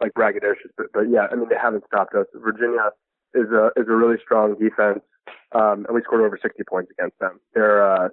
like 0.00 0.12
braggadocious, 0.14 0.74
but, 0.76 0.86
but 0.92 1.10
yeah, 1.10 1.26
I 1.30 1.34
mean, 1.36 1.48
they 1.48 1.56
haven't 1.60 1.84
stopped 1.86 2.14
us. 2.14 2.26
Virginia 2.34 2.90
is 3.34 3.50
a 3.52 3.70
is 3.76 3.86
a 3.88 3.94
really 3.94 4.16
strong 4.22 4.54
defense, 4.58 5.00
um, 5.52 5.86
and 5.86 5.94
we 5.94 6.02
scored 6.02 6.22
over 6.22 6.38
60 6.40 6.62
points 6.68 6.90
against 6.96 7.18
them. 7.18 7.40
They're 7.54 7.82
uh, 7.82 8.08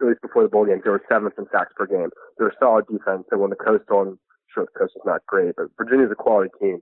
at 0.00 0.06
least 0.06 0.22
before 0.22 0.42
the 0.42 0.48
bowl 0.48 0.66
game, 0.66 0.80
they 0.82 0.90
were 0.90 1.02
seventh 1.08 1.34
in 1.38 1.46
sacks 1.52 1.72
per 1.76 1.86
game. 1.86 2.10
They're 2.38 2.48
a 2.48 2.58
solid 2.58 2.86
defense, 2.86 3.24
and 3.30 3.40
when 3.40 3.50
the 3.50 3.56
Coastal, 3.56 4.02
and 4.02 4.18
sure 4.52 4.66
the 4.66 4.78
Coast 4.78 4.94
is 4.96 5.02
not 5.04 5.26
great, 5.26 5.54
but 5.56 5.66
Virginia's 5.78 6.10
a 6.10 6.14
quality 6.14 6.50
team 6.60 6.80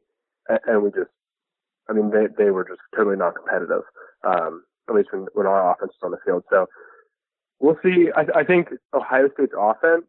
and, 0.48 0.82
we 0.82 0.90
just, 0.90 1.10
I 1.88 1.92
mean, 1.92 2.10
they 2.10 2.26
they 2.36 2.50
were 2.50 2.64
just 2.64 2.80
totally 2.96 3.16
not 3.16 3.34
competitive. 3.34 3.82
Um, 4.24 4.64
at 4.88 4.94
least 4.94 5.08
when 5.12 5.26
when 5.34 5.46
our 5.46 5.72
offense 5.72 5.92
was 6.00 6.06
on 6.06 6.10
the 6.10 6.18
field. 6.24 6.44
So 6.50 6.66
we'll 7.60 7.78
see. 7.82 8.10
I, 8.14 8.40
I 8.40 8.44
think 8.44 8.68
Ohio 8.94 9.28
State's 9.34 9.54
offense 9.56 10.04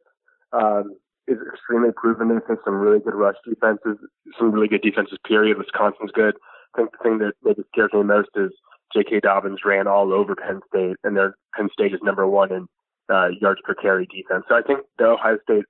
um, 0.51 0.95
is 1.27 1.37
extremely 1.53 1.91
proven. 1.95 2.29
They 2.29 2.39
think 2.45 2.59
some 2.65 2.75
really 2.75 2.99
good 2.99 3.15
rush 3.15 3.35
defenses, 3.47 3.97
some 4.37 4.51
really 4.51 4.67
good 4.67 4.81
defenses. 4.81 5.17
Period. 5.27 5.57
Wisconsin's 5.57 6.11
good. 6.11 6.35
I 6.75 6.81
think 6.81 6.91
the 6.91 7.03
thing 7.03 7.17
that 7.19 7.33
maybe 7.43 7.63
scares 7.71 7.91
me 7.93 8.03
most 8.03 8.29
is 8.35 8.51
J.K. 8.93 9.21
Dobbins 9.21 9.59
ran 9.65 9.87
all 9.87 10.13
over 10.13 10.35
Penn 10.35 10.61
State, 10.69 10.97
and 11.03 11.15
their 11.15 11.35
Penn 11.55 11.69
State 11.71 11.93
is 11.93 11.99
number 12.03 12.27
one 12.27 12.51
in 12.51 12.67
uh, 13.13 13.29
yards 13.39 13.61
per 13.63 13.73
carry 13.73 14.07
defense. 14.07 14.45
So 14.49 14.55
I 14.55 14.61
think 14.61 14.79
the 14.97 15.05
Ohio 15.05 15.37
State 15.43 15.65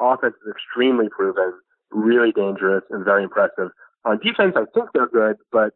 offense 0.00 0.34
is 0.44 0.52
extremely 0.52 1.08
proven, 1.08 1.52
really 1.94 2.32
dangerous, 2.32 2.84
and 2.90 3.04
very 3.04 3.22
impressive. 3.24 3.70
On 4.04 4.18
defense, 4.18 4.54
I 4.56 4.64
think 4.74 4.90
they're 4.92 5.08
good, 5.08 5.36
but 5.50 5.72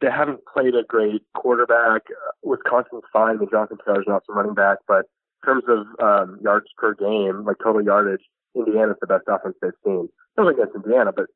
they 0.00 0.08
haven't 0.10 0.40
played 0.52 0.74
a 0.74 0.84
great 0.86 1.22
quarterback. 1.34 2.02
Wisconsin's 2.42 3.02
fine. 3.12 3.38
The 3.38 3.46
Jonathan 3.46 3.78
Taylor's 3.84 4.04
not 4.06 4.22
some 4.26 4.36
running 4.36 4.54
back, 4.54 4.78
but 4.86 5.06
in 5.42 5.46
terms 5.46 5.64
of 5.68 5.86
um, 6.04 6.38
yards 6.42 6.66
per 6.76 6.94
game, 6.94 7.44
like 7.44 7.56
total 7.62 7.82
yardage, 7.82 8.22
Indiana's 8.54 8.96
the 9.00 9.06
best 9.06 9.24
offense 9.26 9.56
they've 9.60 9.72
seen. 9.84 10.08
Not 10.36 10.48
against 10.48 10.76
Indiana, 10.76 11.12
but 11.14 11.26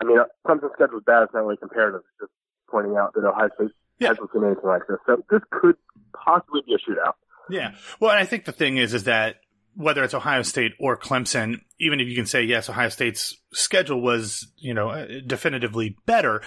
I 0.00 0.04
mean, 0.04 0.18
Clemson's 0.46 0.72
schedule 0.74 0.98
is 0.98 1.04
bad. 1.04 1.24
It's 1.24 1.34
not 1.34 1.44
really 1.44 1.56
comparative. 1.56 2.00
It's 2.00 2.28
just 2.28 2.32
pointing 2.70 2.96
out 2.96 3.14
that 3.14 3.24
Ohio 3.24 3.48
State 3.56 3.70
yeah. 3.98 4.08
hasn't 4.08 4.30
seen 4.32 4.44
anything 4.44 4.64
like 4.64 4.86
this. 4.88 4.98
So 5.06 5.24
this 5.30 5.40
could 5.50 5.76
possibly 6.12 6.62
be 6.66 6.74
a 6.74 6.78
shootout. 6.78 7.14
Yeah. 7.50 7.74
Well, 7.98 8.10
I 8.10 8.24
think 8.24 8.44
the 8.44 8.52
thing 8.52 8.76
is, 8.76 8.94
is 8.94 9.04
that 9.04 9.36
whether 9.74 10.02
it's 10.02 10.14
Ohio 10.14 10.42
State 10.42 10.72
or 10.78 10.96
Clemson, 10.96 11.60
even 11.78 12.00
if 12.00 12.08
you 12.08 12.16
can 12.16 12.26
say 12.26 12.42
yes, 12.42 12.68
Ohio 12.68 12.88
State's 12.88 13.36
schedule 13.52 14.00
was, 14.00 14.46
you 14.56 14.74
know, 14.74 14.90
uh, 14.90 15.06
definitively 15.26 15.96
better, 16.06 16.42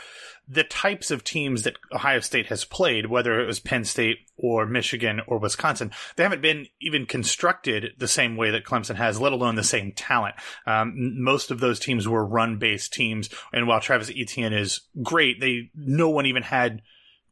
the 0.48 0.64
types 0.64 1.10
of 1.10 1.24
teams 1.24 1.64
that 1.64 1.78
Ohio 1.94 2.20
State 2.20 2.48
has 2.48 2.66
played, 2.66 3.06
whether 3.06 3.40
it 3.40 3.46
was 3.46 3.60
Penn 3.60 3.86
State 3.86 4.18
or 4.38 4.66
Michigan 4.66 5.22
or 5.26 5.40
Wisconsin, 5.40 5.92
they 6.16 6.24
haven't 6.24 6.42
been 6.42 6.68
even 6.82 7.06
constructed 7.06 7.94
the 7.98 8.08
same 8.08 8.36
way 8.36 8.52
that 8.52 8.66
Clemson 8.66 8.96
has, 8.96 9.22
let 9.22 9.32
alone 9.32 9.56
the 9.56 9.64
same 9.64 9.94
talent. 9.94 10.36
Um, 10.68 11.24
most 11.24 11.50
of 11.50 11.60
those 11.60 11.80
teams 11.80 12.08
were 12.08 12.26
run 12.26 12.58
based 12.58 12.94
teams. 12.94 13.30
And 13.54 13.68
while 13.68 13.80
Travis 13.80 14.12
Etienne 14.14 14.54
is 14.54 14.82
great, 15.02 15.40
they, 15.40 15.72
no 15.76 16.10
one 16.10 16.26
even 16.26 16.44
had 16.44 16.82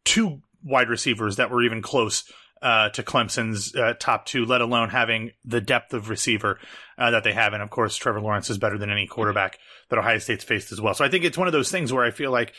two 0.05 0.41
wide 0.63 0.89
receivers 0.89 1.35
that 1.35 1.51
were 1.51 1.63
even 1.63 1.81
close 1.81 2.23
uh, 2.61 2.89
to 2.89 3.03
Clemson's 3.03 3.75
uh, 3.75 3.93
top 3.99 4.25
two, 4.25 4.45
let 4.45 4.61
alone 4.61 4.89
having 4.89 5.31
the 5.43 5.61
depth 5.61 5.93
of 5.93 6.09
receiver 6.09 6.59
uh, 6.97 7.11
that 7.11 7.23
they 7.23 7.33
have. 7.33 7.53
And 7.53 7.63
of 7.63 7.69
course, 7.69 7.95
Trevor 7.95 8.21
Lawrence 8.21 8.49
is 8.49 8.57
better 8.57 8.77
than 8.77 8.91
any 8.91 9.07
quarterback 9.07 9.57
that 9.89 9.99
Ohio 9.99 10.19
State's 10.19 10.43
faced 10.43 10.71
as 10.71 10.79
well. 10.79 10.93
So 10.93 11.03
I 11.03 11.09
think 11.09 11.23
it's 11.23 11.37
one 11.37 11.47
of 11.47 11.53
those 11.53 11.71
things 11.71 11.91
where 11.91 12.05
I 12.05 12.11
feel 12.11 12.31
like 12.31 12.53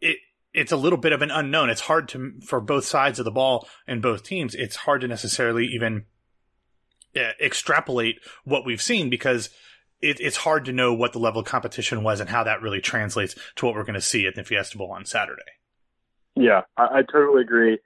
it 0.00 0.18
it's 0.52 0.72
a 0.72 0.76
little 0.76 0.98
bit 0.98 1.12
of 1.12 1.22
an 1.22 1.30
unknown. 1.30 1.68
It's 1.68 1.80
hard 1.80 2.08
to 2.10 2.32
for 2.46 2.60
both 2.60 2.84
sides 2.84 3.18
of 3.18 3.24
the 3.24 3.30
ball 3.30 3.68
and 3.86 4.00
both 4.00 4.22
teams. 4.22 4.54
It's 4.54 4.76
hard 4.76 5.00
to 5.00 5.08
necessarily 5.08 5.66
even 5.66 6.04
uh, 7.16 7.32
extrapolate 7.40 8.20
what 8.44 8.64
we've 8.64 8.82
seen 8.82 9.10
because 9.10 9.50
it, 10.00 10.18
it's 10.20 10.36
hard 10.36 10.66
to 10.66 10.72
know 10.72 10.94
what 10.94 11.12
the 11.12 11.18
level 11.18 11.40
of 11.40 11.46
competition 11.46 12.02
was 12.02 12.20
and 12.20 12.28
how 12.28 12.44
that 12.44 12.62
really 12.62 12.80
translates 12.80 13.34
to 13.56 13.66
what 13.66 13.74
we're 13.74 13.84
going 13.84 13.94
to 13.94 14.00
see 14.00 14.26
at 14.26 14.34
the 14.34 14.44
Fiesta 14.44 14.78
Bowl 14.78 14.92
on 14.92 15.04
Saturday. 15.04 15.42
Yeah, 16.36 16.62
I, 16.76 16.98
I 16.98 17.02
totally 17.02 17.42
agree. 17.42 17.78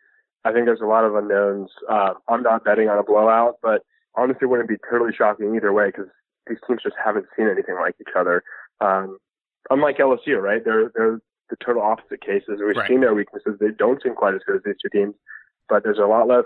I 0.49 0.53
think 0.53 0.65
there's 0.65 0.81
a 0.81 0.87
lot 0.87 1.05
of 1.05 1.15
unknowns. 1.15 1.71
Uh, 1.89 2.15
I'm 2.27 2.43
not 2.43 2.65
betting 2.65 2.89
on 2.89 2.99
a 2.99 3.03
blowout, 3.03 3.57
but 3.63 3.83
honestly, 4.15 4.47
wouldn't 4.47 4.69
be 4.69 4.77
totally 4.91 5.13
shocking 5.15 5.55
either 5.55 5.73
way 5.73 5.89
because 5.89 6.07
these 6.47 6.57
teams 6.67 6.83
just 6.83 6.97
haven't 7.03 7.27
seen 7.37 7.49
anything 7.49 7.75
like 7.75 7.97
each 8.01 8.15
other. 8.19 8.43
Um, 8.81 9.19
unlike 9.69 9.99
LSU, 9.99 10.41
right? 10.41 10.65
They're 10.65 10.91
they're 10.95 11.21
the 11.51 11.57
total 11.65 11.83
opposite 11.83 12.23
cases. 12.23 12.61
We've 12.65 12.77
right. 12.77 12.89
seen 12.89 13.01
their 13.01 13.15
weaknesses. 13.15 13.59
They 13.61 13.71
don't 13.77 14.03
seem 14.03 14.15
quite 14.15 14.35
as 14.35 14.41
good 14.47 14.57
as 14.57 14.63
these 14.65 14.77
two 14.83 14.89
teams, 14.89 15.15
but 15.69 15.83
there's 15.83 15.99
a 15.99 16.07
lot 16.07 16.29
less. 16.29 16.45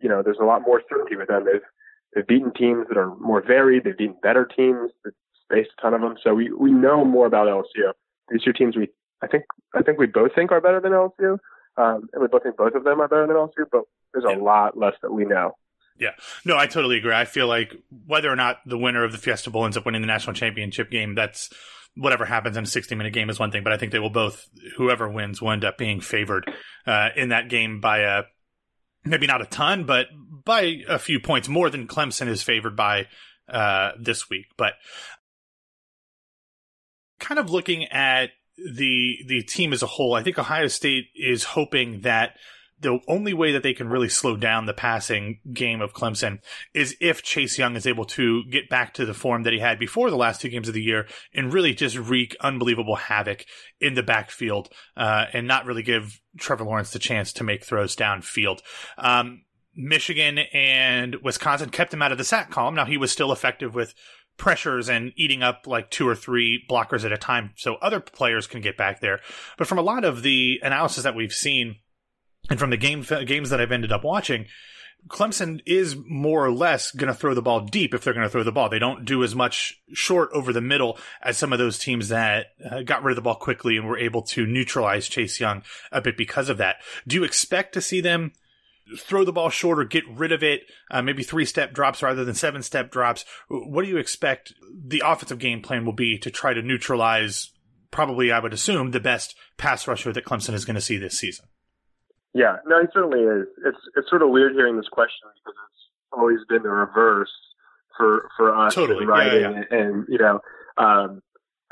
You 0.00 0.08
know, 0.08 0.22
there's 0.22 0.38
a 0.40 0.44
lot 0.44 0.62
more 0.62 0.80
certainty 0.88 1.16
with 1.16 1.28
them. 1.28 1.44
They've 1.44 1.66
they've 2.14 2.26
beaten 2.26 2.52
teams 2.52 2.86
that 2.88 2.96
are 2.96 3.14
more 3.16 3.42
varied. 3.42 3.84
They've 3.84 3.98
beaten 3.98 4.16
better 4.22 4.44
teams. 4.44 4.92
They've 5.04 5.12
faced 5.50 5.70
a 5.76 5.82
ton 5.82 5.94
of 5.94 6.00
them. 6.00 6.16
So 6.22 6.34
we 6.34 6.52
we 6.52 6.70
know 6.70 7.04
more 7.04 7.26
about 7.26 7.48
LSU. 7.48 7.92
These 8.30 8.42
two 8.42 8.52
teams, 8.52 8.76
we 8.76 8.88
I 9.22 9.26
think 9.26 9.44
I 9.74 9.82
think 9.82 9.98
we 9.98 10.06
both 10.06 10.34
think 10.34 10.52
are 10.52 10.60
better 10.60 10.80
than 10.80 10.92
LSU. 10.92 11.38
Um, 11.76 12.08
and 12.12 12.22
we 12.22 12.28
both 12.28 12.42
think 12.42 12.56
both 12.56 12.74
of 12.74 12.84
them 12.84 13.00
are 13.00 13.08
better 13.08 13.26
than 13.26 13.36
LSU, 13.36 13.64
but 13.70 13.82
there's 14.12 14.24
a 14.24 14.36
yeah. 14.36 14.42
lot 14.42 14.76
less 14.76 14.94
that 15.02 15.12
we 15.12 15.24
know. 15.24 15.56
Yeah, 15.98 16.12
no, 16.44 16.56
I 16.56 16.66
totally 16.66 16.96
agree. 16.96 17.12
I 17.12 17.26
feel 17.26 17.46
like 17.46 17.74
whether 18.06 18.30
or 18.30 18.36
not 18.36 18.58
the 18.64 18.78
winner 18.78 19.04
of 19.04 19.12
the 19.12 19.18
Fiesta 19.18 19.50
Bowl 19.50 19.66
ends 19.66 19.76
up 19.76 19.84
winning 19.84 20.00
the 20.00 20.06
national 20.06 20.34
championship 20.34 20.90
game, 20.90 21.14
that's 21.14 21.50
whatever 21.94 22.24
happens 22.24 22.56
in 22.56 22.64
a 22.64 22.66
60 22.66 22.94
minute 22.94 23.12
game 23.12 23.28
is 23.28 23.38
one 23.38 23.50
thing, 23.50 23.62
but 23.62 23.72
I 23.72 23.76
think 23.76 23.92
they 23.92 23.98
will 23.98 24.10
both, 24.10 24.48
whoever 24.76 25.08
wins, 25.08 25.42
will 25.42 25.50
end 25.50 25.64
up 25.64 25.76
being 25.76 26.00
favored 26.00 26.50
uh, 26.86 27.10
in 27.16 27.28
that 27.28 27.48
game 27.48 27.80
by 27.80 27.98
a 27.98 28.22
maybe 29.04 29.26
not 29.26 29.42
a 29.42 29.46
ton, 29.46 29.84
but 29.84 30.06
by 30.44 30.78
a 30.88 30.98
few 30.98 31.20
points 31.20 31.48
more 31.48 31.70
than 31.70 31.86
Clemson 31.86 32.28
is 32.28 32.42
favored 32.42 32.76
by 32.76 33.06
uh, 33.48 33.92
this 33.98 34.30
week. 34.30 34.46
But 34.56 34.74
kind 37.18 37.38
of 37.38 37.50
looking 37.50 37.84
at 37.86 38.30
the 38.74 39.18
the 39.26 39.42
team 39.42 39.72
as 39.72 39.82
a 39.82 39.86
whole, 39.86 40.14
I 40.14 40.22
think 40.22 40.38
Ohio 40.38 40.66
State 40.68 41.06
is 41.14 41.44
hoping 41.44 42.00
that 42.00 42.36
the 42.80 42.98
only 43.08 43.34
way 43.34 43.52
that 43.52 43.62
they 43.62 43.74
can 43.74 43.88
really 43.88 44.08
slow 44.08 44.36
down 44.36 44.64
the 44.64 44.72
passing 44.72 45.38
game 45.52 45.82
of 45.82 45.92
Clemson 45.92 46.38
is 46.72 46.96
if 47.00 47.22
Chase 47.22 47.58
Young 47.58 47.76
is 47.76 47.86
able 47.86 48.06
to 48.06 48.42
get 48.44 48.70
back 48.70 48.94
to 48.94 49.04
the 49.04 49.14
form 49.14 49.42
that 49.42 49.52
he 49.52 49.58
had 49.58 49.78
before 49.78 50.10
the 50.10 50.16
last 50.16 50.40
two 50.40 50.48
games 50.48 50.66
of 50.66 50.74
the 50.74 50.82
year 50.82 51.06
and 51.34 51.52
really 51.52 51.74
just 51.74 51.98
wreak 51.98 52.36
unbelievable 52.40 52.96
havoc 52.96 53.44
in 53.80 53.94
the 53.94 54.02
backfield 54.02 54.70
uh, 54.96 55.26
and 55.32 55.46
not 55.46 55.66
really 55.66 55.82
give 55.82 56.20
Trevor 56.38 56.64
Lawrence 56.64 56.90
the 56.90 56.98
chance 56.98 57.34
to 57.34 57.44
make 57.44 57.64
throws 57.64 57.94
downfield. 57.94 58.60
Um, 58.96 59.42
Michigan 59.76 60.38
and 60.52 61.16
Wisconsin 61.22 61.70
kept 61.70 61.94
him 61.94 62.02
out 62.02 62.12
of 62.12 62.18
the 62.18 62.24
sack 62.24 62.50
column. 62.50 62.74
Now 62.74 62.86
he 62.86 62.96
was 62.96 63.12
still 63.12 63.30
effective 63.30 63.74
with 63.74 63.94
pressures 64.36 64.88
and 64.88 65.12
eating 65.16 65.42
up 65.42 65.66
like 65.66 65.90
two 65.90 66.08
or 66.08 66.14
three 66.14 66.64
blockers 66.68 67.04
at 67.04 67.12
a 67.12 67.18
time 67.18 67.50
so 67.56 67.74
other 67.76 68.00
players 68.00 68.46
can 68.46 68.60
get 68.60 68.76
back 68.76 69.00
there. 69.00 69.20
But 69.58 69.66
from 69.66 69.78
a 69.78 69.82
lot 69.82 70.04
of 70.04 70.22
the 70.22 70.60
analysis 70.62 71.04
that 71.04 71.14
we've 71.14 71.32
seen 71.32 71.76
and 72.48 72.58
from 72.58 72.70
the 72.70 72.76
game 72.76 73.04
games 73.26 73.50
that 73.50 73.60
I've 73.60 73.72
ended 73.72 73.92
up 73.92 74.02
watching, 74.02 74.46
Clemson 75.08 75.60
is 75.66 75.96
more 75.96 76.44
or 76.44 76.52
less 76.52 76.90
going 76.90 77.08
to 77.08 77.18
throw 77.18 77.34
the 77.34 77.42
ball 77.42 77.60
deep 77.60 77.94
if 77.94 78.04
they're 78.04 78.14
going 78.14 78.26
to 78.26 78.30
throw 78.30 78.42
the 78.42 78.52
ball. 78.52 78.68
They 78.68 78.78
don't 78.78 79.04
do 79.04 79.22
as 79.22 79.34
much 79.34 79.80
short 79.92 80.30
over 80.32 80.52
the 80.52 80.60
middle 80.60 80.98
as 81.22 81.38
some 81.38 81.52
of 81.52 81.58
those 81.58 81.78
teams 81.78 82.08
that 82.08 82.46
uh, 82.68 82.82
got 82.82 83.02
rid 83.02 83.12
of 83.12 83.16
the 83.16 83.22
ball 83.22 83.36
quickly 83.36 83.76
and 83.76 83.86
were 83.86 83.98
able 83.98 84.22
to 84.22 84.46
neutralize 84.46 85.08
Chase 85.08 85.40
Young 85.40 85.62
a 85.90 86.00
bit 86.00 86.16
because 86.16 86.48
of 86.48 86.58
that. 86.58 86.76
Do 87.06 87.16
you 87.16 87.24
expect 87.24 87.74
to 87.74 87.80
see 87.80 88.00
them 88.00 88.32
throw 88.98 89.24
the 89.24 89.32
ball 89.32 89.50
short 89.50 89.78
or 89.78 89.84
get 89.84 90.04
rid 90.08 90.32
of 90.32 90.42
it, 90.42 90.62
uh, 90.90 91.02
maybe 91.02 91.22
three 91.22 91.44
step 91.44 91.72
drops 91.72 92.02
rather 92.02 92.24
than 92.24 92.34
seven 92.34 92.62
step 92.62 92.90
drops. 92.90 93.24
What 93.48 93.84
do 93.84 93.88
you 93.88 93.98
expect 93.98 94.52
the 94.72 95.02
offensive 95.04 95.38
game 95.38 95.62
plan 95.62 95.84
will 95.84 95.92
be 95.92 96.18
to 96.18 96.30
try 96.30 96.54
to 96.54 96.62
neutralize, 96.62 97.50
probably, 97.90 98.32
I 98.32 98.38
would 98.38 98.52
assume, 98.52 98.90
the 98.90 99.00
best 99.00 99.34
pass 99.56 99.86
rusher 99.86 100.12
that 100.12 100.24
Clemson 100.24 100.54
is 100.54 100.64
going 100.64 100.74
to 100.74 100.80
see 100.80 100.96
this 100.96 101.18
season? 101.18 101.46
Yeah, 102.32 102.56
no, 102.66 102.80
he 102.80 102.86
certainly 102.94 103.20
is. 103.20 103.48
It's 103.64 103.78
it's 103.96 104.08
sort 104.08 104.22
of 104.22 104.30
weird 104.30 104.52
hearing 104.52 104.76
this 104.76 104.88
question 104.88 105.28
because 105.34 105.58
it's 105.66 105.84
always 106.12 106.38
been 106.48 106.62
the 106.62 106.68
reverse 106.68 107.30
for 107.96 108.28
for 108.36 108.56
us 108.56 108.74
totally. 108.74 109.04
writing, 109.04 109.40
yeah, 109.40 109.64
yeah. 109.70 109.76
and 109.76 110.06
you 110.08 110.18
know, 110.18 110.40
um, 110.78 111.22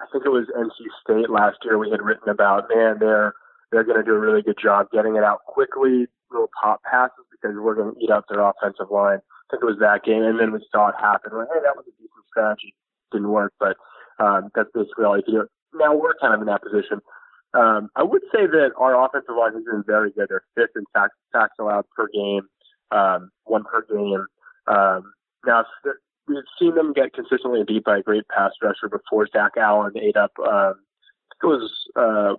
I 0.00 0.06
think 0.10 0.24
it 0.26 0.30
was 0.30 0.46
NC 0.56 0.72
State 1.02 1.30
last 1.30 1.58
year 1.64 1.78
we 1.78 1.90
had 1.90 2.02
written 2.02 2.28
about 2.28 2.68
man 2.74 2.96
they're 2.98 3.34
they're 3.70 3.84
going 3.84 3.98
to 3.98 4.04
do 4.04 4.14
a 4.14 4.18
really 4.18 4.42
good 4.42 4.58
job 4.60 4.86
getting 4.92 5.16
it 5.16 5.24
out 5.24 5.44
quickly, 5.46 6.06
little 6.30 6.50
pop 6.60 6.82
passes 6.82 7.24
because 7.30 7.56
we're 7.58 7.74
going 7.74 7.94
to 7.94 8.00
eat 8.00 8.10
up 8.10 8.24
their 8.28 8.40
offensive 8.40 8.90
line. 8.90 9.18
I 9.18 9.46
think 9.50 9.62
it 9.62 9.66
was 9.66 9.78
that 9.80 10.04
game, 10.04 10.22
and 10.22 10.38
then 10.38 10.52
we 10.52 10.60
saw 10.70 10.88
it 10.88 10.94
happen. 11.00 11.30
We're 11.32 11.40
like, 11.40 11.48
hey, 11.54 11.60
that 11.64 11.76
was 11.76 11.84
a 11.86 11.94
decent 11.96 12.26
strategy. 12.28 12.74
Didn't 13.12 13.30
work, 13.30 13.54
but 13.58 13.76
um, 14.18 14.50
that's 14.54 14.68
basically 14.74 15.04
all 15.04 15.16
you 15.16 15.22
can 15.22 15.34
do. 15.34 15.46
Now 15.74 15.94
we're 15.94 16.14
kind 16.20 16.34
of 16.34 16.40
in 16.40 16.46
that 16.46 16.62
position. 16.62 17.00
Um, 17.54 17.88
I 17.96 18.02
would 18.02 18.22
say 18.32 18.46
that 18.46 18.72
our 18.76 19.04
offensive 19.04 19.34
line 19.36 19.54
has 19.54 19.64
been 19.64 19.84
very 19.86 20.10
good. 20.12 20.28
They're 20.28 20.44
fifth 20.54 20.76
in 20.76 20.84
sacks, 20.94 21.14
sacks 21.32 21.54
allowed 21.58 21.84
per 21.96 22.08
game, 22.12 22.42
um, 22.90 23.30
one 23.44 23.64
per 23.64 23.84
game. 23.88 24.26
Um, 24.66 25.12
now 25.46 25.64
we've 26.26 26.44
seen 26.58 26.74
them 26.74 26.92
get 26.92 27.14
consistently 27.14 27.64
beat 27.66 27.84
by 27.84 27.98
a 27.98 28.02
great 28.02 28.28
pass 28.28 28.52
rusher 28.62 28.88
before 28.90 29.26
Zach 29.32 29.52
Allen 29.56 29.96
ate 29.96 30.16
up. 30.16 30.32
Um, 30.46 30.74
it 31.42 31.46
was 31.46 31.70
uh, 31.96 32.34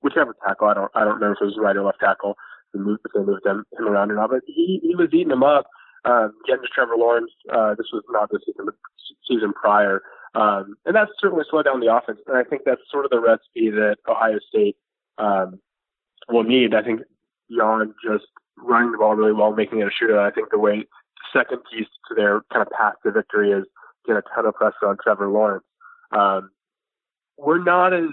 whichever 0.00 0.36
tackle. 0.46 0.68
I 0.68 0.74
don't 0.74 0.90
I 0.94 1.04
don't 1.04 1.20
know 1.20 1.32
if 1.32 1.38
it 1.40 1.44
was 1.44 1.58
right 1.58 1.76
or 1.76 1.84
left 1.84 2.00
tackle 2.00 2.36
if 2.72 3.12
they 3.14 3.20
moved 3.20 3.44
them, 3.44 3.64
him 3.76 3.88
around 3.88 4.10
or 4.10 4.16
not. 4.16 4.30
But 4.30 4.42
he, 4.46 4.80
he 4.82 4.94
was 4.94 5.08
eating 5.12 5.28
them 5.28 5.42
up, 5.42 5.66
um, 6.04 6.32
getting 6.46 6.62
to 6.62 6.68
Trevor 6.72 6.96
Lawrence. 6.96 7.30
Uh, 7.52 7.74
this 7.74 7.88
was 7.92 8.02
not 8.10 8.30
the 8.30 8.40
season, 8.44 8.66
but 8.66 8.74
season 9.28 9.52
prior. 9.52 10.02
Um, 10.34 10.76
and 10.86 10.94
that's 10.94 11.10
certainly 11.18 11.44
slowed 11.50 11.64
down 11.64 11.80
the 11.80 11.94
offense. 11.94 12.20
And 12.26 12.36
I 12.36 12.44
think 12.44 12.62
that's 12.64 12.80
sort 12.90 13.04
of 13.04 13.10
the 13.10 13.20
recipe 13.20 13.70
that 13.70 13.96
Ohio 14.08 14.38
State 14.48 14.76
um, 15.18 15.58
will 16.28 16.44
need. 16.44 16.74
I 16.74 16.82
think 16.82 17.00
beyond 17.48 17.94
just 18.04 18.26
running 18.56 18.92
the 18.92 18.98
ball 18.98 19.16
really 19.16 19.32
well, 19.32 19.52
making 19.52 19.80
it 19.80 19.88
a 19.88 20.04
shootout, 20.04 20.26
I 20.26 20.30
think 20.30 20.50
the 20.50 20.58
way 20.58 20.78
the 20.78 21.38
second 21.38 21.62
piece 21.72 21.88
to 22.08 22.14
their 22.14 22.42
kind 22.52 22.62
of 22.64 22.70
path 22.70 22.94
to 23.02 23.10
victory 23.10 23.50
is 23.50 23.64
get 24.06 24.16
a 24.16 24.22
ton 24.34 24.46
of 24.46 24.54
pressure 24.54 24.86
on 24.86 24.96
Trevor 25.02 25.28
Lawrence. 25.28 25.64
Um, 26.12 26.50
we're 27.36 27.62
not 27.62 27.92
as 27.92 28.10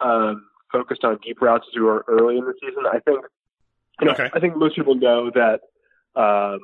um, 0.00 0.44
focused 0.74 1.04
on 1.04 1.18
deep 1.24 1.40
routes 1.40 1.64
as 1.70 1.76
we 1.76 1.82
were 1.82 2.04
early 2.08 2.36
in 2.36 2.44
the 2.44 2.54
season. 2.60 2.84
I 2.86 2.98
think 2.98 3.20
you 4.00 4.06
know, 4.06 4.12
okay. 4.12 4.28
I 4.34 4.40
think 4.40 4.56
most 4.56 4.74
people 4.74 4.96
know 4.96 5.30
that 5.30 5.60
um, 6.20 6.58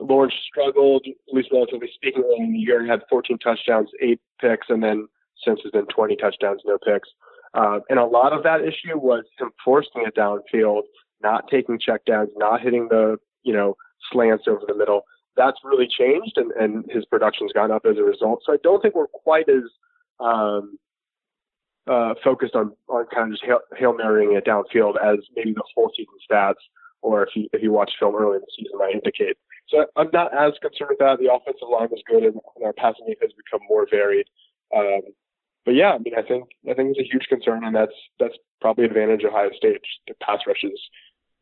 Lawrence 0.00 0.34
struggled, 0.48 1.06
at 1.06 1.34
least 1.34 1.48
relatively 1.52 1.90
speaking, 1.94 2.24
in 2.38 2.52
the 2.52 2.58
year. 2.58 2.82
He 2.82 2.88
had 2.88 3.00
14 3.10 3.38
touchdowns, 3.38 3.90
eight 4.00 4.20
picks, 4.40 4.68
and 4.70 4.82
then 4.82 5.06
since 5.44 5.60
has 5.62 5.70
been 5.70 5.86
20 5.86 6.16
touchdowns, 6.16 6.62
no 6.64 6.78
picks. 6.78 7.08
Uh, 7.54 7.80
and 7.88 7.98
a 7.98 8.04
lot 8.04 8.32
of 8.32 8.42
that 8.42 8.62
issue 8.62 8.96
was 8.96 9.24
him 9.38 9.50
forcing 9.64 10.04
it 10.06 10.14
downfield, 10.16 10.82
not 11.22 11.44
taking 11.50 11.78
checkdowns, 11.78 12.28
not 12.36 12.60
hitting 12.60 12.88
the 12.88 13.16
you 13.42 13.52
know 13.52 13.76
slants 14.12 14.44
over 14.48 14.62
the 14.66 14.74
middle. 14.74 15.02
That's 15.36 15.58
really 15.64 15.86
changed, 15.86 16.36
and, 16.36 16.52
and 16.52 16.84
his 16.90 17.04
production's 17.04 17.52
gone 17.52 17.70
up 17.70 17.84
as 17.88 17.98
a 17.98 18.02
result. 18.02 18.42
So 18.44 18.52
I 18.52 18.56
don't 18.62 18.80
think 18.80 18.94
we're 18.94 19.06
quite 19.06 19.48
as 19.48 19.64
um, 20.20 20.78
uh, 21.86 22.14
focused 22.22 22.54
on, 22.54 22.72
on 22.88 23.06
kind 23.14 23.32
of 23.32 23.38
just 23.38 23.44
hail, 23.44 23.60
hail 23.76 23.94
marrying 23.94 24.34
it 24.34 24.44
downfield 24.44 24.94
as 25.02 25.18
maybe 25.34 25.52
the 25.52 25.62
whole 25.74 25.90
season 25.96 26.14
stats, 26.30 26.62
or 27.02 27.22
if 27.22 27.30
you 27.34 27.48
if 27.52 27.62
you 27.62 27.72
watch 27.72 27.92
film 27.98 28.14
early 28.14 28.36
in 28.36 28.40
the 28.40 28.52
season 28.56 28.78
might 28.78 28.94
indicate. 28.94 29.36
So 29.68 29.86
I'm 29.96 30.10
not 30.12 30.32
as 30.32 30.52
concerned 30.60 30.90
with 30.90 30.98
that. 30.98 31.18
The 31.18 31.32
offensive 31.32 31.68
line 31.70 31.88
was 31.90 32.02
good, 32.06 32.24
and, 32.24 32.40
our 32.64 32.72
passing 32.72 33.06
game 33.06 33.16
has 33.22 33.30
become 33.32 33.60
more 33.68 33.86
varied. 33.90 34.26
Um, 34.74 35.02
but 35.64 35.74
yeah, 35.74 35.92
I 35.92 35.98
mean, 35.98 36.14
I 36.16 36.22
think 36.22 36.48
I 36.68 36.74
think 36.74 36.96
it's 36.96 37.00
a 37.00 37.12
huge 37.12 37.26
concern, 37.28 37.64
and 37.64 37.74
that's 37.74 37.94
that's 38.18 38.36
probably 38.60 38.84
advantage 38.84 39.24
Ohio 39.24 39.50
State. 39.56 39.80
The 40.06 40.14
pass 40.20 40.40
rushes, 40.46 40.80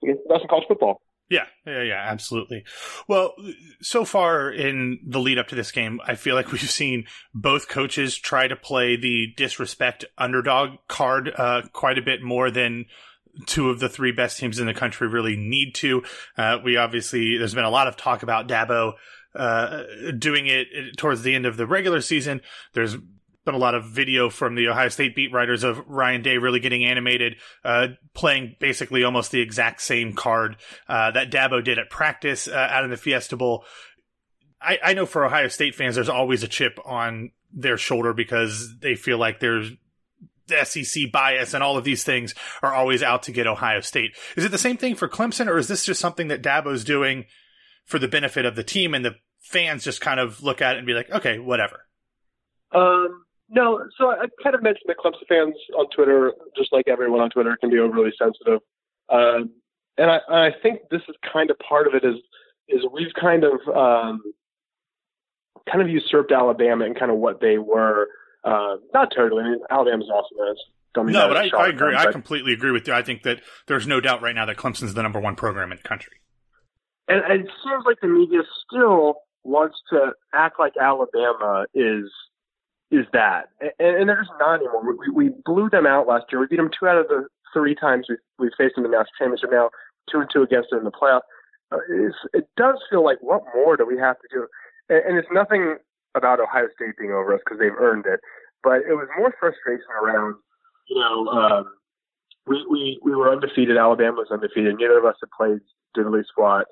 that's 0.03 0.43
in 0.43 0.49
college 0.49 0.65
football. 0.69 1.01
Yeah, 1.31 1.47
yeah, 1.67 1.83
yeah, 1.83 2.05
absolutely. 2.07 2.65
Well, 3.09 3.35
so 3.81 4.05
far 4.05 4.51
in 4.51 5.01
the 5.07 5.21
lead 5.21 5.39
up 5.39 5.49
to 5.49 5.55
this 5.55 5.73
game, 5.73 6.01
I 6.07 6.17
feel 6.17 6.35
like 6.35 6.53
we've 6.53 6.71
seen 6.71 7.07
both 7.35 7.69
coaches 7.69 8.17
try 8.17 8.47
to 8.49 8.57
play 8.57 8.97
the 8.97 9.33
disrespect 9.37 10.05
underdog 10.19 10.79
card 10.89 11.33
uh, 11.37 11.63
quite 11.73 11.99
a 11.99 12.03
bit 12.03 12.23
more 12.23 12.51
than 12.51 12.87
two 13.47 13.71
of 13.71 13.81
the 13.81 13.89
three 13.89 14.13
best 14.13 14.39
teams 14.39 14.59
in 14.59 14.67
the 14.67 14.75
country 14.75 15.09
really 15.09 15.37
need 15.37 15.75
to. 15.75 16.03
Uh, 16.37 16.59
we 16.63 16.77
obviously, 16.77 17.37
there's 17.37 17.55
been 17.55 17.65
a 17.65 17.71
lot 17.71 17.89
of 17.89 17.97
talk 17.97 18.23
about 18.23 18.47
Dabo 18.47 18.93
uh, 19.35 19.83
doing 20.17 20.47
it 20.47 20.97
towards 20.97 21.23
the 21.23 21.35
end 21.35 21.47
of 21.47 21.57
the 21.57 21.67
regular 21.67 22.01
season. 22.01 22.41
There's 22.75 22.97
been 23.45 23.55
a 23.55 23.59
lot 23.59 23.75
of 23.75 23.85
video 23.85 24.31
from 24.31 24.55
the 24.55 24.69
Ohio 24.69 24.89
State 24.89 25.15
beat 25.15 25.33
writers 25.33 25.65
of 25.65 25.87
Ryan 25.87 26.23
Day 26.23 26.39
really 26.39 26.61
getting 26.61 26.85
animated, 26.85 27.37
uh, 27.65 27.89
playing 28.15 28.57
basically 28.59 29.05
almost 29.05 29.31
the 29.31 29.41
exact 29.41 29.83
same 29.83 30.15
card 30.15 30.57
uh, 30.89 31.11
that 31.11 31.31
Dabo 31.31 31.63
did 31.63 31.79
at 31.79 31.91
practice 31.91 32.49
uh, 32.49 32.69
out 32.71 32.85
in 32.85 32.91
the 32.91 32.97
Fiesta 32.97 33.37
Bowl. 33.37 33.65
I, 34.61 34.79
I 34.83 34.95
know 34.95 35.07
for 35.07 35.25
Ohio 35.25 35.49
State 35.49 35.75
fans, 35.75 35.97
there's 35.97 36.09
always 36.09 36.43
a 36.43 36.49
chip 36.49 36.79
on 36.85 37.33
their 37.53 37.77
shoulder 37.77 38.13
because 38.13 38.75
they 38.81 38.95
feel 38.95 39.19
like 39.19 39.41
there's 39.41 39.71
the 40.47 40.65
SEC 40.65 41.11
bias 41.13 41.55
and 41.55 41.63
all 41.63 41.77
of 41.77 41.85
these 41.85 42.05
things 42.05 42.35
are 42.63 42.75
always 42.75 43.03
out 43.03 43.25
to 43.25 43.33
get 43.33 43.47
Ohio 43.47 43.81
State. 43.81 44.17
Is 44.37 44.45
it 44.45 44.51
the 44.51 44.59
same 44.59 44.77
thing 44.77 44.95
for 44.95 45.09
Clemson, 45.09 45.49
or 45.49 45.59
is 45.59 45.69
this 45.69 45.85
just 45.85 46.01
something 46.01 46.29
that 46.29 46.43
Dabo's 46.43 46.85
doing 46.85 47.27
for 47.85 47.99
the 47.99 48.09
benefit 48.09 48.45
of 48.45 48.57
the 48.57 48.65
team 48.65 48.95
and 48.95 49.05
the 49.05 49.17
fans 49.41 49.85
just 49.85 50.01
kind 50.01 50.19
of 50.19 50.43
look 50.43 50.63
at 50.63 50.75
it 50.75 50.79
and 50.79 50.87
be 50.87 50.95
like, 50.95 51.11
okay, 51.11 51.39
whatever? 51.39 51.87
Um, 52.73 53.25
no, 53.55 53.87
so 53.97 54.11
I 54.11 54.27
kind 54.43 54.55
of 54.55 54.62
mentioned 54.62 54.87
that 54.88 54.97
Clemson 54.99 55.27
fans 55.29 55.55
on 55.79 55.87
Twitter, 55.95 56.33
just 56.57 56.73
like 56.73 56.88
everyone 56.88 57.21
on 57.21 57.31
Twitter, 57.31 57.57
can 57.57 57.71
be 57.71 57.79
overly 57.79 58.12
sensitive. 58.19 58.61
Um, 59.09 59.51
and 59.97 60.11
I, 60.11 60.19
I 60.29 60.51
think 60.62 60.81
this 60.90 61.03
is 61.09 61.14
kind 61.33 61.51
of 61.51 61.59
part 61.59 61.87
of 61.87 61.95
it 61.95 62.05
is 62.05 62.17
is 62.69 62.83
we've 62.93 63.12
kind 63.19 63.45
of 63.45 63.61
um, 63.69 64.23
kind 65.71 65.83
of 65.83 65.88
usurped 65.88 66.33
Alabama 66.33 66.85
and 66.85 66.99
kind 66.99 67.11
of 67.11 67.19
what 67.19 67.40
they 67.40 67.59
were. 67.59 68.09
Uh, 68.43 68.77
not 68.93 69.12
totally. 69.14 69.43
I 69.43 69.51
mean, 69.51 69.61
Alabama's 69.71 70.09
awesome. 70.09 70.37
Man. 70.38 70.55
Don't 70.95 71.07
no, 71.07 71.29
but 71.29 71.37
I, 71.37 71.49
I 71.57 71.69
agree. 71.69 71.93
Them, 71.93 72.07
I 72.09 72.12
completely 72.12 72.53
agree 72.53 72.71
with 72.71 72.87
you. 72.87 72.95
I 72.95 73.03
think 73.03 73.23
that 73.25 73.40
there's 73.67 73.87
no 73.87 74.01
doubt 74.01 74.23
right 74.23 74.35
now 74.35 74.47
that 74.47 74.57
Clemson's 74.57 74.95
the 74.95 75.03
number 75.03 75.19
one 75.19 75.35
program 75.35 75.73
in 75.73 75.79
the 75.79 75.88
country. 75.88 76.21
And, 77.09 77.21
and 77.25 77.40
it 77.40 77.51
seems 77.64 77.85
like 77.85 78.01
the 78.01 78.07
media 78.09 78.40
still 78.67 79.17
wants 79.43 79.77
to 79.90 80.12
act 80.33 80.59
like 80.59 80.75
Alabama 80.81 81.67
is 81.75 82.11
is 82.95 83.07
that, 83.13 83.49
and, 83.61 83.97
and 83.97 84.09
they're 84.09 84.23
just 84.23 84.39
not 84.39 84.61
anymore. 84.61 84.95
We, 84.97 85.11
we 85.11 85.31
blew 85.45 85.69
them 85.69 85.87
out 85.87 86.07
last 86.07 86.27
year. 86.31 86.41
We 86.41 86.47
beat 86.47 86.57
them 86.57 86.71
two 86.79 86.87
out 86.87 86.99
of 86.99 87.09
the 87.09 87.27
three 87.53 87.75
times 87.75 88.07
we 88.09 88.17
we 88.39 88.51
faced 88.59 88.77
them 88.77 88.85
in 88.85 88.91
the 88.91 88.97
national 88.97 89.19
championship. 89.19 89.51
Now 89.51 89.71
two 90.11 90.21
and 90.21 90.31
two 90.33 90.43
against 90.43 90.71
them 90.71 90.81
in 90.81 90.85
the 90.85 90.93
playoff. 90.93 91.23
Uh, 91.73 91.79
it 92.33 92.47
does 92.57 92.77
feel 92.91 93.03
like 93.05 93.19
what 93.21 93.43
more 93.55 93.77
do 93.77 93.87
we 93.87 93.99
have 93.99 94.17
to 94.21 94.29
do? 94.31 94.47
And, 94.89 95.03
and 95.07 95.19
it's 95.19 95.29
nothing 95.33 95.77
about 96.15 96.41
Ohio 96.41 96.69
State 96.75 96.97
being 96.99 97.13
over 97.13 97.35
us 97.35 97.41
because 97.45 97.59
they've 97.59 97.79
earned 97.79 98.07
it, 98.07 98.21
but 98.63 98.83
it 98.89 98.95
was 98.95 99.09
more 99.19 99.35
frustration 99.41 99.91
around, 100.01 100.37
you 100.89 101.01
know, 101.01 101.27
um, 101.29 101.65
we, 102.47 102.65
we 102.71 103.01
we 103.03 103.17
were 103.17 103.33
undefeated. 103.33 103.77
Alabama 103.77 104.19
was 104.19 104.29
undefeated. 104.31 104.77
Neither 104.79 104.99
of 104.99 105.05
us 105.05 105.17
had 105.21 105.31
played 105.37 105.61
diddly 105.97 106.25
squat 106.27 106.67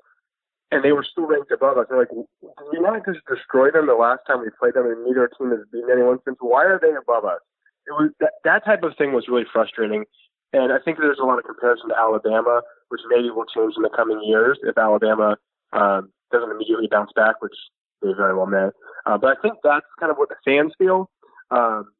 and 0.73 0.83
they 0.83 0.91
were 0.91 1.03
still 1.03 1.27
ranked 1.27 1.51
above 1.51 1.77
us. 1.77 1.85
They're 1.89 1.99
like, 1.99 2.09
did 2.09 2.25
we 2.71 2.79
not 2.79 3.05
just 3.05 3.19
destroy 3.29 3.71
them 3.71 3.87
the 3.87 3.93
last 3.93 4.21
time 4.27 4.41
we 4.41 4.49
played 4.59 4.73
them, 4.73 4.85
and 4.85 5.05
neither 5.05 5.29
team 5.37 5.51
has 5.51 5.59
beaten 5.71 5.89
anyone 5.91 6.17
since? 6.25 6.37
Why 6.39 6.65
are 6.65 6.79
they 6.81 6.91
above 6.95 7.25
us? 7.25 7.39
It 7.85 7.91
was 7.91 8.11
that, 8.19 8.33
that 8.43 8.65
type 8.65 8.83
of 8.83 8.95
thing 8.97 9.13
was 9.13 9.27
really 9.27 9.45
frustrating, 9.51 10.05
and 10.51 10.71
I 10.71 10.77
think 10.83 10.97
there's 10.97 11.19
a 11.19 11.25
lot 11.25 11.39
of 11.39 11.45
comparison 11.45 11.89
to 11.89 11.97
Alabama, 11.97 12.61
which 12.89 13.01
maybe 13.09 13.29
will 13.29 13.45
change 13.45 13.73
in 13.75 13.83
the 13.83 13.89
coming 13.89 14.21
years 14.23 14.57
if 14.63 14.77
Alabama 14.77 15.37
um, 15.73 16.09
doesn't 16.31 16.51
immediately 16.51 16.87
bounce 16.89 17.11
back, 17.15 17.41
which 17.41 17.55
they 18.01 18.13
very 18.15 18.35
well 18.35 18.47
may. 18.47 18.69
Uh, 19.05 19.17
but 19.17 19.37
I 19.37 19.41
think 19.41 19.55
that's 19.63 19.85
kind 19.99 20.11
of 20.11 20.17
what 20.17 20.29
the 20.29 20.35
fans 20.45 20.73
feel. 20.77 21.09
Um, 21.51 21.91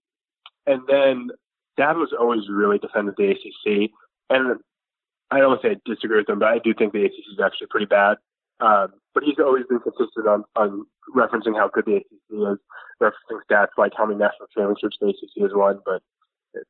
and 0.66 0.82
then 0.88 1.30
Dabo's 1.78 2.14
always 2.18 2.48
really 2.50 2.78
defended 2.78 3.16
the 3.18 3.32
ACC, 3.32 3.92
and 4.30 4.60
I 5.32 5.40
don't 5.40 5.50
want 5.50 5.62
to 5.62 5.68
say 5.68 5.76
I 5.76 5.90
disagree 5.90 6.18
with 6.18 6.28
them, 6.28 6.40
but 6.40 6.48
I 6.48 6.60
do 6.60 6.74
think 6.74 6.94
the 6.94 7.06
ACC 7.06 7.14
is 7.32 7.40
actually 7.44 7.68
pretty 7.68 7.88
bad. 7.88 8.18
Um, 8.64 8.94
but 9.14 9.24
he's 9.24 9.40
always 9.40 9.66
been 9.68 9.80
consistent 9.80 10.26
on, 10.26 10.44
on 10.56 10.86
referencing 11.16 11.56
how 11.56 11.70
good 11.72 11.86
the 11.86 11.98
ACC 11.98 12.32
is, 12.32 12.60
referencing 13.02 13.44
stats 13.44 13.76
like 13.78 13.92
how 13.96 14.06
many 14.06 14.18
national 14.18 14.48
championships 14.56 14.98
the 15.00 15.10
ACC 15.10 15.44
has 15.44 15.52
won. 15.54 15.80
But 15.86 16.02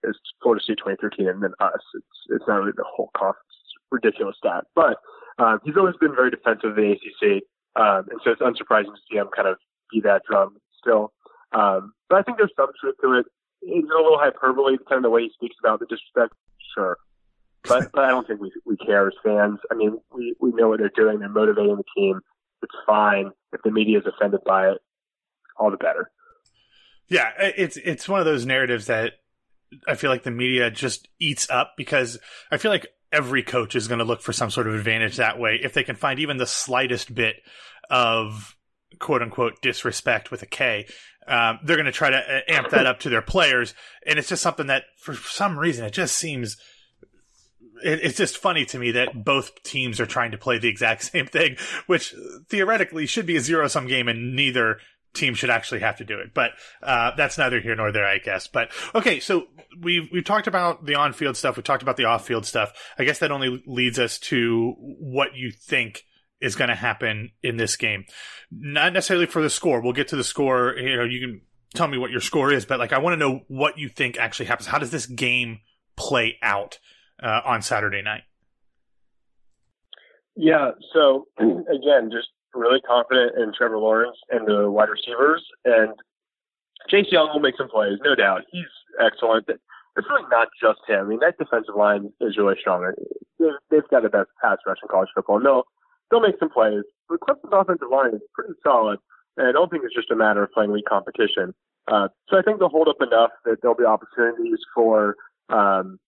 it's 0.03 0.19
Florida 0.41 0.63
State 0.63 0.79
2013 0.79 1.27
and 1.27 1.43
then 1.43 1.53
us. 1.59 1.83
It's 1.93 2.17
it's 2.29 2.45
not 2.47 2.57
really 2.57 2.73
the 2.75 2.87
whole 2.87 3.11
conference. 3.15 3.53
It's 3.63 3.77
ridiculous 3.91 4.35
stat. 4.37 4.65
But 4.75 4.97
um, 5.37 5.59
he's 5.63 5.77
always 5.77 5.95
been 6.01 6.15
very 6.15 6.31
defensive 6.31 6.71
of 6.71 6.75
the 6.75 6.97
ACC, 6.97 7.43
um, 7.75 8.09
and 8.09 8.19
so 8.23 8.31
it's 8.31 8.41
unsurprising 8.41 8.93
to 8.93 9.01
see 9.09 9.17
him 9.17 9.29
kind 9.35 9.47
of 9.47 9.57
be 9.91 10.01
that 10.01 10.23
drum 10.29 10.57
still. 10.79 11.13
Um, 11.53 11.93
but 12.09 12.17
I 12.17 12.23
think 12.23 12.37
there's 12.37 12.53
some 12.55 12.71
truth 12.81 12.95
to 13.01 13.13
it. 13.19 13.25
It's 13.61 13.89
a 13.89 13.95
little 13.95 14.17
hyperbole, 14.19 14.77
kind 14.89 14.97
of 14.97 15.03
the 15.03 15.09
way 15.09 15.23
he 15.23 15.31
speaks 15.33 15.55
about 15.63 15.79
the 15.79 15.85
disrespect. 15.85 16.33
Sure, 16.75 16.97
but, 17.67 17.91
but 17.93 18.03
I 18.03 18.09
don't 18.09 18.27
think 18.27 18.41
we 18.41 18.51
we 18.65 18.77
care 18.77 19.07
as 19.07 19.13
fans. 19.23 19.59
I 19.71 19.75
mean, 19.75 19.99
we 20.13 20.35
we 20.39 20.51
know 20.51 20.69
what 20.69 20.79
they're 20.79 20.91
doing. 20.95 21.19
They're 21.19 21.29
motivating 21.29 21.77
the 21.77 21.83
team. 21.95 22.21
It's 22.61 22.73
fine. 22.85 23.31
If 23.51 23.61
the 23.63 23.71
media 23.71 23.99
is 23.99 24.05
offended 24.05 24.41
by 24.45 24.69
it, 24.69 24.77
all 25.57 25.71
the 25.71 25.77
better. 25.77 26.11
Yeah, 27.09 27.31
it's 27.37 27.77
it's 27.77 28.07
one 28.07 28.19
of 28.19 28.25
those 28.25 28.45
narratives 28.45 28.87
that 28.87 29.13
I 29.87 29.95
feel 29.95 30.09
like 30.09 30.23
the 30.23 30.31
media 30.31 30.71
just 30.71 31.07
eats 31.19 31.49
up 31.49 31.73
because 31.77 32.19
I 32.51 32.57
feel 32.57 32.71
like 32.71 32.87
every 33.11 33.43
coach 33.43 33.75
is 33.75 33.87
going 33.87 33.99
to 33.99 34.05
look 34.05 34.21
for 34.21 34.33
some 34.33 34.49
sort 34.49 34.67
of 34.67 34.73
advantage 34.73 35.17
that 35.17 35.39
way 35.39 35.59
if 35.61 35.73
they 35.73 35.83
can 35.83 35.95
find 35.95 36.19
even 36.19 36.37
the 36.37 36.47
slightest 36.47 37.13
bit 37.13 37.35
of 37.89 38.55
quote 38.99 39.21
unquote 39.21 39.61
disrespect 39.61 40.31
with 40.31 40.41
a 40.41 40.47
K. 40.47 40.87
Um, 41.27 41.59
they're 41.63 41.77
going 41.77 41.85
to 41.85 41.91
try 41.91 42.09
to 42.09 42.17
uh, 42.17 42.41
amp 42.49 42.69
that 42.71 42.85
up 42.85 42.99
to 43.01 43.09
their 43.09 43.21
players, 43.21 43.73
and 44.05 44.19
it's 44.19 44.29
just 44.29 44.41
something 44.41 44.67
that 44.67 44.83
for 44.97 45.13
some 45.15 45.57
reason 45.57 45.85
it 45.85 45.93
just 45.93 46.17
seems 46.17 46.57
it, 47.83 47.99
it's 48.03 48.17
just 48.17 48.37
funny 48.37 48.65
to 48.65 48.79
me 48.79 48.91
that 48.91 49.23
both 49.23 49.61
teams 49.63 49.99
are 49.99 50.05
trying 50.05 50.31
to 50.31 50.37
play 50.37 50.57
the 50.57 50.69
exact 50.69 51.03
same 51.11 51.27
thing, 51.27 51.57
which 51.87 52.15
theoretically 52.49 53.05
should 53.05 53.25
be 53.25 53.37
a 53.37 53.41
zero 53.41 53.67
sum 53.67 53.87
game, 53.87 54.07
and 54.07 54.35
neither 54.35 54.79
team 55.13 55.35
should 55.35 55.49
actually 55.49 55.81
have 55.81 55.97
to 55.97 56.03
do 56.03 56.19
it. 56.19 56.33
But 56.33 56.51
uh, 56.81 57.11
that's 57.15 57.37
neither 57.37 57.59
here 57.59 57.75
nor 57.75 57.91
there, 57.91 58.05
I 58.05 58.17
guess. 58.17 58.47
But 58.47 58.71
okay, 58.95 59.19
so 59.19 59.47
we've 59.79 60.09
we've 60.11 60.25
talked 60.25 60.47
about 60.47 60.85
the 60.85 60.95
on 60.95 61.13
field 61.13 61.37
stuff. 61.37 61.57
We 61.57 61.63
talked 61.63 61.83
about 61.83 61.97
the 61.97 62.05
off 62.05 62.25
field 62.25 62.45
stuff. 62.45 62.73
I 62.97 63.03
guess 63.03 63.19
that 63.19 63.31
only 63.31 63.63
leads 63.65 63.99
us 63.99 64.19
to 64.19 64.75
what 64.77 65.35
you 65.35 65.51
think 65.51 66.03
is 66.41 66.55
going 66.55 66.69
to 66.69 66.75
happen 66.75 67.31
in 67.41 67.57
this 67.57 67.77
game. 67.77 68.05
Not 68.51 68.91
necessarily 68.91 69.27
for 69.27 69.41
the 69.41 69.49
score. 69.49 69.81
We'll 69.81 69.93
get 69.93 70.09
to 70.09 70.17
the 70.17 70.23
score. 70.23 70.75
You 70.75 70.97
know, 70.97 71.03
you 71.05 71.21
can 71.21 71.41
tell 71.73 71.87
me 71.87 71.97
what 71.97 72.11
your 72.11 72.21
score 72.21 72.51
is, 72.51 72.65
but 72.65 72.79
like 72.79 72.93
I 72.93 72.99
want 72.99 73.13
to 73.13 73.17
know 73.17 73.41
what 73.47 73.77
you 73.77 73.89
think 73.89 74.17
actually 74.17 74.47
happens. 74.47 74.67
How 74.67 74.79
does 74.79 74.91
this 74.91 75.05
game 75.05 75.59
play 75.95 76.37
out? 76.41 76.79
Uh, 77.23 77.41
on 77.45 77.61
Saturday 77.61 78.01
night? 78.01 78.23
Yeah. 80.35 80.71
So 80.93 81.27
again, 81.37 82.11
just 82.11 82.29
really 82.53 82.81
confident 82.81 83.33
in 83.37 83.51
Trevor 83.57 83.77
Lawrence 83.77 84.17
and 84.29 84.47
the 84.47 84.69
wide 84.69 84.89
receivers, 84.89 85.43
and 85.65 85.93
Chase 86.89 87.07
Young 87.11 87.29
will 87.33 87.39
make 87.39 87.55
some 87.57 87.69
plays, 87.69 87.97
no 88.03 88.13
doubt. 88.15 88.41
He's 88.51 88.69
excellent. 89.03 89.45
It's 89.47 90.07
really 90.09 90.27
not 90.29 90.49
just 90.61 90.79
him. 90.87 90.99
I 90.99 91.03
mean, 91.03 91.19
that 91.19 91.37
defensive 91.37 91.75
line 91.75 92.11
is 92.21 92.37
really 92.37 92.55
strong. 92.59 92.91
They've 93.39 93.87
got 93.89 94.03
the 94.03 94.09
best 94.09 94.29
pass 94.41 94.57
rush 94.65 94.77
in 94.81 94.89
college 94.89 95.09
football. 95.15 95.39
No, 95.39 95.63
they'll 96.09 96.19
make 96.19 96.35
some 96.39 96.49
plays. 96.49 96.83
The 97.09 97.17
Clemson's 97.17 97.53
offensive 97.53 97.89
line 97.91 98.13
is 98.13 98.21
pretty 98.33 98.53
solid, 98.63 98.99
and 99.37 99.47
I 99.47 99.51
don't 99.51 99.69
think 99.69 99.83
it's 99.85 99.95
just 99.95 100.11
a 100.11 100.15
matter 100.15 100.43
of 100.43 100.51
playing 100.51 100.71
weak 100.71 100.85
competition. 100.85 101.53
Uh, 101.87 102.07
so 102.29 102.37
I 102.37 102.41
think 102.41 102.59
they'll 102.59 102.69
hold 102.69 102.87
up 102.87 103.01
enough 103.01 103.31
that 103.45 103.57
there'll 103.61 103.77
be 103.77 103.85
opportunities 103.85 104.59
for 104.73 105.15
um, 105.49 105.99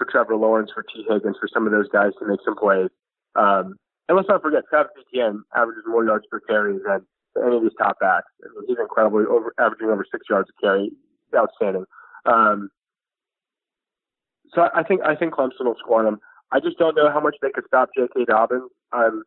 for 0.00 0.06
Trevor 0.10 0.34
Lawrence, 0.34 0.70
for 0.72 0.82
Tee 0.82 1.04
Higgins, 1.06 1.36
for 1.38 1.48
some 1.52 1.66
of 1.66 1.72
those 1.72 1.88
guys 1.92 2.12
to 2.18 2.26
make 2.26 2.40
some 2.42 2.56
plays. 2.56 2.88
Um, 3.36 3.76
and 4.08 4.16
let's 4.16 4.28
not 4.28 4.40
forget, 4.40 4.64
Travis 4.70 4.92
Etienne 4.96 5.44
averages 5.54 5.84
more 5.86 6.04
yards 6.04 6.24
per 6.30 6.40
carry 6.40 6.72
than 6.72 7.04
any 7.44 7.56
of 7.56 7.62
these 7.62 7.76
top 7.78 8.00
backs. 8.00 8.32
I 8.42 8.48
mean, 8.48 8.64
he's 8.66 8.78
incredibly 8.80 9.24
over, 9.28 9.52
averaging 9.60 9.88
over 9.88 10.04
six 10.10 10.24
yards 10.28 10.48
a 10.48 10.60
carry. 10.60 10.90
Outstanding. 11.36 11.84
Um, 12.24 12.70
so 14.52 14.68
I 14.74 14.82
think 14.82 15.02
I 15.04 15.14
think 15.14 15.34
Clemson 15.34 15.66
will 15.66 15.76
score 15.78 16.00
on 16.00 16.06
them. 16.06 16.18
I 16.50 16.58
just 16.58 16.76
don't 16.76 16.96
know 16.96 17.08
how 17.08 17.20
much 17.20 17.36
they 17.40 17.50
could 17.54 17.62
stop 17.68 17.90
J.K. 17.96 18.24
Dobbins. 18.24 18.68
I'm 18.90 19.22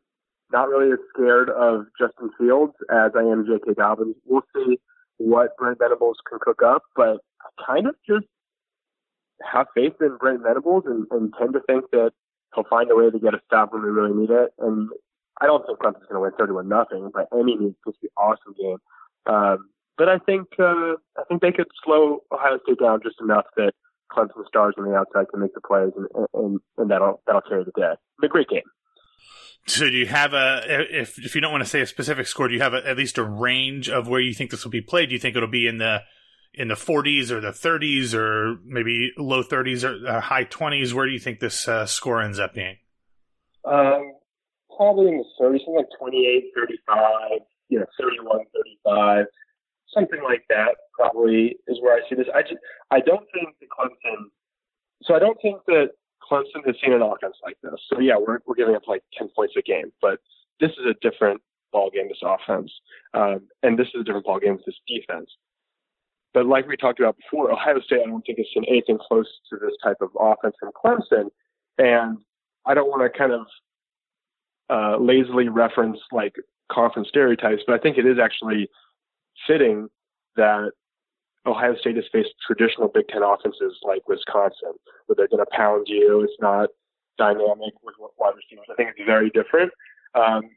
not 0.52 0.68
really 0.68 0.92
as 0.92 1.00
scared 1.16 1.50
of 1.50 1.86
Justin 1.98 2.30
Fields 2.38 2.74
as 2.92 3.12
I 3.16 3.22
am 3.22 3.46
J.K. 3.46 3.76
Dobbins. 3.78 4.16
We'll 4.26 4.44
see 4.54 4.80
what 5.16 5.56
Brent 5.58 5.80
Venables 5.80 6.18
can 6.30 6.40
cook 6.42 6.62
up, 6.62 6.84
but 6.98 7.20
I 7.40 7.66
kind 7.66 7.88
of 7.88 7.96
just 8.06 8.26
have 9.42 9.68
faith 9.76 9.94
in 10.02 10.18
Brent 10.20 10.44
Venables 10.44 10.84
and, 10.86 11.06
and 11.12 11.34
tend 11.40 11.54
to 11.54 11.62
think 11.68 11.86
that 11.92 12.12
he'll 12.54 12.66
find 12.70 12.90
a 12.92 12.96
way 12.96 13.10
to 13.10 13.20
get 13.20 13.34
a 13.34 13.42
stop 13.46 13.74
when 13.74 13.82
we 13.82 13.90
really 13.90 14.14
need 14.14 14.30
it. 14.30 14.54
And 14.60 14.90
I 15.42 15.48
don't 15.48 15.66
think 15.66 15.80
Clemson's 15.80 16.06
going 16.10 16.16
to 16.16 16.20
win 16.20 16.32
31 16.38 16.68
nothing 16.68 17.10
by 17.14 17.26
any 17.34 17.58
means. 17.58 17.76
It's 17.76 17.84
going 17.84 17.94
to 17.94 18.00
be 18.02 18.10
an 18.16 18.24
awesome 18.24 18.54
game. 18.60 18.78
Um, 19.26 19.70
but 19.98 20.10
I 20.10 20.18
think 20.20 20.48
uh, 20.60 20.98
I 21.18 21.24
think 21.28 21.42
they 21.42 21.52
could 21.52 21.68
slow 21.84 22.24
Ohio 22.32 22.60
State 22.64 22.80
down 22.80 23.00
just 23.04 23.22
enough 23.22 23.46
that 23.58 23.74
Clemson 24.12 24.46
stars 24.48 24.76
on 24.78 24.86
the 24.86 24.96
outside 24.96 25.28
can 25.30 25.40
make 25.40 25.54
the 25.54 25.62
plays, 25.62 25.92
and, 25.96 26.28
and, 26.34 26.60
and 26.78 26.92
that'll 26.92 27.22
that'll 27.26 27.42
carry 27.42 27.64
the 27.64 27.72
day. 27.80 27.94
It's 27.94 28.26
a 28.26 28.28
great 28.28 28.50
game. 28.50 28.64
So 29.68 29.90
do 29.90 29.96
you 29.96 30.08
have 30.08 30.34
a 30.34 30.64
if 30.68 31.18
if 31.24 31.36
you 31.36 31.42
don't 31.42 31.52
want 31.52 31.64
to 31.64 31.70
say 31.70 31.82
a 31.82 31.86
specific 31.86 32.28
score, 32.28 32.48
do 32.48 32.54
you 32.54 32.62
have 32.62 32.74
a, 32.74 32.88
at 32.88 32.98
least 32.98 33.18
a 33.18 33.24
range 33.24 33.90
of 33.90 34.08
where 34.08 34.20
you 34.20 34.34
think 34.34 34.52
this 34.52 34.64
will 34.64 34.72
be 34.72 34.82
played? 34.82 35.10
Do 35.10 35.14
you 35.14 35.20
think 35.20 35.36
it'll 35.36 35.48
be 35.48 35.68
in 35.68 35.78
the 35.78 36.02
in 36.54 36.68
the 36.68 36.76
40s 36.76 37.32
or 37.32 37.42
the 37.42 37.52
30s 37.52 38.14
or 38.14 38.58
maybe 38.64 39.12
low 39.18 39.44
30s 39.44 39.84
or 39.84 40.08
uh, 40.08 40.22
high 40.22 40.46
20s? 40.46 40.94
Where 40.94 41.06
do 41.06 41.12
you 41.12 41.20
think 41.20 41.40
this 41.40 41.68
uh, 41.68 41.86
score 41.86 42.22
ends 42.22 42.40
up 42.40 42.54
being? 42.54 42.78
Um, 43.66 44.14
probably 44.76 45.08
in 45.08 45.18
the 45.18 45.26
30s, 45.40 45.60
something 45.60 45.76
like 45.76 45.88
28, 46.00 46.52
35, 46.56 47.40
you 47.70 47.80
know, 47.80 47.86
31, 48.00 48.46
35, 48.86 49.26
something 49.94 50.22
like 50.24 50.44
that. 50.50 50.76
Probably 50.94 51.58
is 51.68 51.82
where 51.82 51.96
I 51.96 52.08
see 52.10 52.16
this. 52.16 52.28
I 52.34 52.42
just, 52.42 52.62
I 52.92 53.00
don't 53.00 53.26
think 53.34 53.56
the 53.60 53.68
Clemson. 53.68 54.30
So 55.04 55.16
I 55.16 55.20
don't 55.20 55.38
think 55.42 55.62
that 55.68 55.92
Clemson 56.22 56.66
has 56.66 56.76
seen 56.84 56.94
an 56.94 57.02
offense 57.02 57.36
like 57.44 57.58
this. 57.64 57.80
So 57.92 58.00
yeah, 58.00 58.16
we're 58.16 58.40
we're 58.46 58.56
giving 58.56 58.76
up 58.76 58.88
like 58.88 59.04
10 59.18 59.30
points 59.36 59.56
a 59.58 59.62
game, 59.62 59.92
but 60.02 60.20
this 60.60 60.72
is 60.72 60.86
a 60.90 60.94
different 61.02 61.42
ball 61.72 61.90
game. 61.90 62.08
This 62.08 62.22
offense, 62.24 62.72
um, 63.14 63.48
and 63.64 63.78
this 63.78 63.88
is 63.94 64.02
a 64.02 64.04
different 64.04 64.26
ball 64.26 64.40
game 64.40 64.54
with 64.54 64.66
this 64.66 64.80
defense. 64.88 65.30
But 66.34 66.48
like 66.48 66.68
we 66.68 66.78
talked 66.78 67.00
about 67.00 67.18
before, 67.18 67.52
Ohio 67.52 67.80
State, 67.82 68.02
I 68.04 68.10
don't 68.10 68.22
think 68.26 68.40
has 68.40 68.48
seen 68.54 68.66
anything 68.68 68.98
close 68.98 69.28
to 69.50 69.58
this 69.58 69.74
type 69.84 69.98
of 70.02 70.10
offense 70.20 70.56
from 70.60 70.72
Clemson. 70.74 71.30
And 71.78 72.18
I 72.66 72.74
don't 72.74 72.90
want 72.90 73.04
to 73.04 73.18
kind 73.18 73.32
of 73.34 73.46
uh, 74.70 74.98
lazily 74.98 75.50
reference 75.50 76.00
like 76.12 76.36
conference 76.72 77.10
stereotypes, 77.10 77.64
but 77.68 77.74
I 77.74 77.78
think 77.78 77.98
it 77.98 78.06
is 78.06 78.18
actually 78.18 78.70
fitting 79.48 79.90
that 80.36 80.72
Ohio 81.46 81.76
State 81.76 81.98
has 81.98 82.06
faced 82.12 82.30
traditional 82.46 82.88
Big 82.88 83.08
Ten 83.10 83.22
offenses 83.22 83.78
like 83.84 84.08
Wisconsin, 84.08 84.74
where 85.06 85.16
they're 85.16 85.28
going 85.28 85.44
to 85.44 85.56
pound 85.56 85.88
you. 85.88 86.22
It's 86.22 86.34
not 86.40 86.70
dynamic 87.18 87.74
with 87.84 87.96
wide 88.18 88.34
receivers. 88.36 88.66
I 88.72 88.76
think 88.76 88.92
it's 88.96 89.06
very 89.06 89.30
different. 89.30 89.72
Um, 90.16 90.50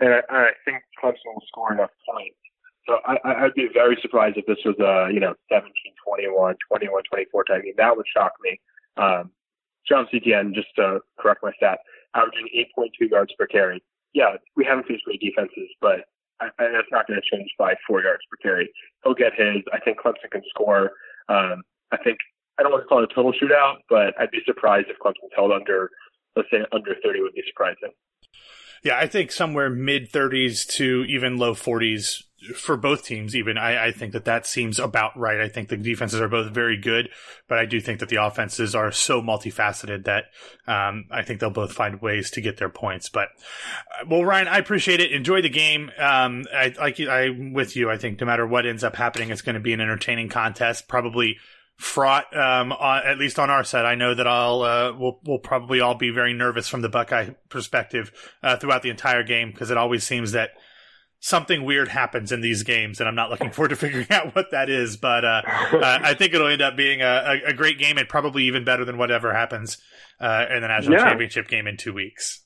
and 0.00 0.14
I, 0.14 0.20
I 0.28 0.50
think 0.64 0.82
Clemson 1.02 1.32
will 1.32 1.44
score 1.48 1.72
enough 1.72 1.90
points. 2.10 2.36
So 2.86 2.98
I, 3.06 3.16
I'd 3.24 3.54
be 3.54 3.68
very 3.72 3.96
surprised 4.02 4.36
if 4.36 4.46
this 4.46 4.58
was 4.64 4.76
a, 4.78 5.12
you 5.12 5.20
know, 5.20 5.34
17, 5.50 5.72
21, 6.06 6.56
21, 6.68 7.02
24 7.10 7.44
type 7.44 7.62
game. 7.64 7.72
That 7.76 7.96
would 7.96 8.06
shock 8.14 8.32
me. 8.42 8.60
Um, 8.96 9.30
John 9.88 10.06
CTN, 10.12 10.54
just 10.54 10.68
to 10.76 11.00
correct 11.18 11.42
my 11.42 11.52
stat, 11.56 11.78
averaging 12.14 12.48
8.2 12.78 13.10
yards 13.10 13.32
per 13.38 13.46
carry. 13.46 13.82
Yeah, 14.12 14.36
we 14.56 14.64
haven't 14.64 14.86
faced 14.86 15.04
great 15.04 15.20
defenses, 15.20 15.68
but 15.80 16.04
I, 16.40 16.46
I, 16.58 16.70
that's 16.72 16.92
not 16.92 17.06
going 17.06 17.20
to 17.20 17.36
change 17.36 17.50
by 17.58 17.74
four 17.86 18.02
yards 18.02 18.22
per 18.30 18.36
carry. 18.42 18.70
He'll 19.02 19.14
get 19.14 19.32
his. 19.36 19.62
I 19.72 19.80
think 19.80 19.98
Clemson 19.98 20.30
can 20.30 20.42
score. 20.50 20.92
Um, 21.28 21.62
I 21.90 21.96
think 22.02 22.18
I 22.58 22.62
don't 22.62 22.72
want 22.72 22.84
to 22.84 22.88
call 22.88 23.02
it 23.02 23.10
a 23.10 23.14
total 23.14 23.32
shootout, 23.32 23.78
but 23.88 24.14
I'd 24.18 24.30
be 24.30 24.40
surprised 24.44 24.88
if 24.88 24.96
Clemson's 24.98 25.32
held 25.34 25.52
under, 25.52 25.90
let's 26.36 26.48
say, 26.50 26.58
under 26.72 26.94
30 27.02 27.20
would 27.22 27.34
be 27.34 27.42
surprising. 27.48 27.90
Yeah, 28.82 28.98
I 28.98 29.06
think 29.06 29.32
somewhere 29.32 29.70
mid 29.70 30.12
30s 30.12 30.66
to 30.74 31.04
even 31.08 31.38
low 31.38 31.54
40s 31.54 32.22
for 32.56 32.76
both 32.76 33.04
teams, 33.04 33.34
even 33.34 33.56
I, 33.56 33.86
I, 33.86 33.92
think 33.92 34.12
that 34.12 34.24
that 34.26 34.46
seems 34.46 34.78
about 34.78 35.18
right. 35.18 35.40
I 35.40 35.48
think 35.48 35.68
the 35.68 35.76
defenses 35.76 36.20
are 36.20 36.28
both 36.28 36.52
very 36.52 36.76
good, 36.76 37.08
but 37.48 37.58
I 37.58 37.66
do 37.66 37.80
think 37.80 38.00
that 38.00 38.08
the 38.08 38.24
offenses 38.24 38.74
are 38.74 38.92
so 38.92 39.22
multifaceted 39.22 40.04
that 40.04 40.24
um, 40.66 41.06
I 41.10 41.22
think 41.22 41.40
they'll 41.40 41.50
both 41.50 41.72
find 41.72 42.00
ways 42.02 42.30
to 42.32 42.40
get 42.40 42.56
their 42.56 42.68
points. 42.68 43.08
But 43.08 43.28
uh, 43.98 44.04
well, 44.08 44.24
Ryan, 44.24 44.48
I 44.48 44.58
appreciate 44.58 45.00
it. 45.00 45.12
Enjoy 45.12 45.42
the 45.42 45.48
game. 45.48 45.90
Um, 45.98 46.44
I 46.54 46.74
like 46.78 47.00
I'm 47.00 47.52
with 47.52 47.76
you. 47.76 47.90
I 47.90 47.96
think 47.96 48.20
no 48.20 48.26
matter 48.26 48.46
what 48.46 48.66
ends 48.66 48.84
up 48.84 48.96
happening, 48.96 49.30
it's 49.30 49.42
going 49.42 49.54
to 49.54 49.60
be 49.60 49.72
an 49.72 49.80
entertaining 49.80 50.28
contest. 50.28 50.88
Probably 50.88 51.38
fraught, 51.76 52.34
um, 52.36 52.72
on, 52.72 53.06
at 53.06 53.18
least 53.18 53.38
on 53.38 53.50
our 53.50 53.64
side. 53.64 53.84
I 53.84 53.94
know 53.94 54.14
that 54.14 54.26
I'll 54.26 54.62
uh, 54.62 54.92
we'll 54.96 55.20
we'll 55.24 55.38
probably 55.38 55.80
all 55.80 55.94
be 55.94 56.10
very 56.10 56.32
nervous 56.32 56.68
from 56.68 56.82
the 56.82 56.88
Buckeye 56.88 57.30
perspective 57.48 58.12
uh, 58.42 58.56
throughout 58.56 58.82
the 58.82 58.90
entire 58.90 59.22
game 59.22 59.50
because 59.50 59.70
it 59.70 59.76
always 59.76 60.04
seems 60.04 60.32
that 60.32 60.50
something 61.24 61.64
weird 61.64 61.88
happens 61.88 62.32
in 62.32 62.42
these 62.42 62.62
games, 62.64 63.00
and 63.00 63.08
I'm 63.08 63.14
not 63.14 63.30
looking 63.30 63.50
forward 63.50 63.70
to 63.70 63.76
figuring 63.84 64.06
out 64.10 64.36
what 64.36 64.50
that 64.50 64.68
is. 64.68 64.98
But 64.98 65.24
uh, 65.24 65.42
uh, 65.46 65.98
I 66.02 66.14
think 66.14 66.34
it'll 66.34 66.48
end 66.48 66.60
up 66.60 66.76
being 66.76 67.00
a, 67.00 67.40
a, 67.46 67.54
great 67.54 67.78
game, 67.78 67.96
and 67.96 68.06
probably 68.08 68.44
even 68.44 68.64
better 68.64 68.84
than 68.84 68.98
whatever 68.98 69.32
happens 69.32 69.78
uh, 70.20 70.44
in 70.50 70.60
the 70.60 70.68
national 70.68 70.98
yeah. 70.98 71.04
championship 71.04 71.48
game 71.48 71.66
in 71.66 71.78
two 71.78 71.94
weeks. 71.94 72.42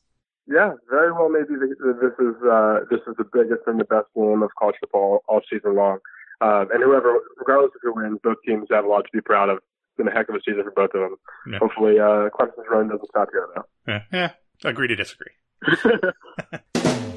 Yeah, 0.47 0.73
very 0.89 1.13
well. 1.13 1.29
Maybe 1.29 1.59
this 1.59 2.13
is 2.19 2.35
uh, 2.49 2.81
this 2.89 3.01
is 3.07 3.17
the 3.19 3.27
biggest 3.33 3.63
and 3.67 3.81
the 3.81 3.85
best 3.85 4.07
game 4.15 4.43
of 4.43 4.51
college 4.59 4.77
football 4.81 5.23
all 5.29 5.41
season 5.51 5.75
long. 5.75 5.99
Uh, 6.41 6.65
and 6.73 6.83
whoever, 6.83 7.19
regardless 7.37 7.73
of 7.75 7.81
who 7.83 7.95
wins, 7.95 8.21
both 8.23 8.37
teams 8.47 8.69
have 8.71 8.85
a 8.85 8.89
lot 8.89 9.03
to 9.03 9.11
be 9.13 9.21
proud 9.21 9.49
of. 9.51 9.57
It's 9.57 9.97
been 9.97 10.09
a 10.09 10.13
heck 10.13 10.29
of 10.29 10.37
a 10.37 10.39
season 10.47 10.63
for 10.63 10.71
both 10.71 10.95
of 10.95 11.01
them. 11.01 11.17
Yeah. 11.51 11.59
Hopefully, 11.59 11.99
uh, 11.99 12.31
Clemson's 12.31 12.71
run 12.71 12.89
doesn't 12.89 13.09
stop 13.09 13.29
here 13.33 13.49
though. 13.55 13.65
Yeah, 13.89 14.03
yeah. 14.13 14.31
Agree 14.65 14.87
to 14.87 14.97
disagree. 14.97 15.33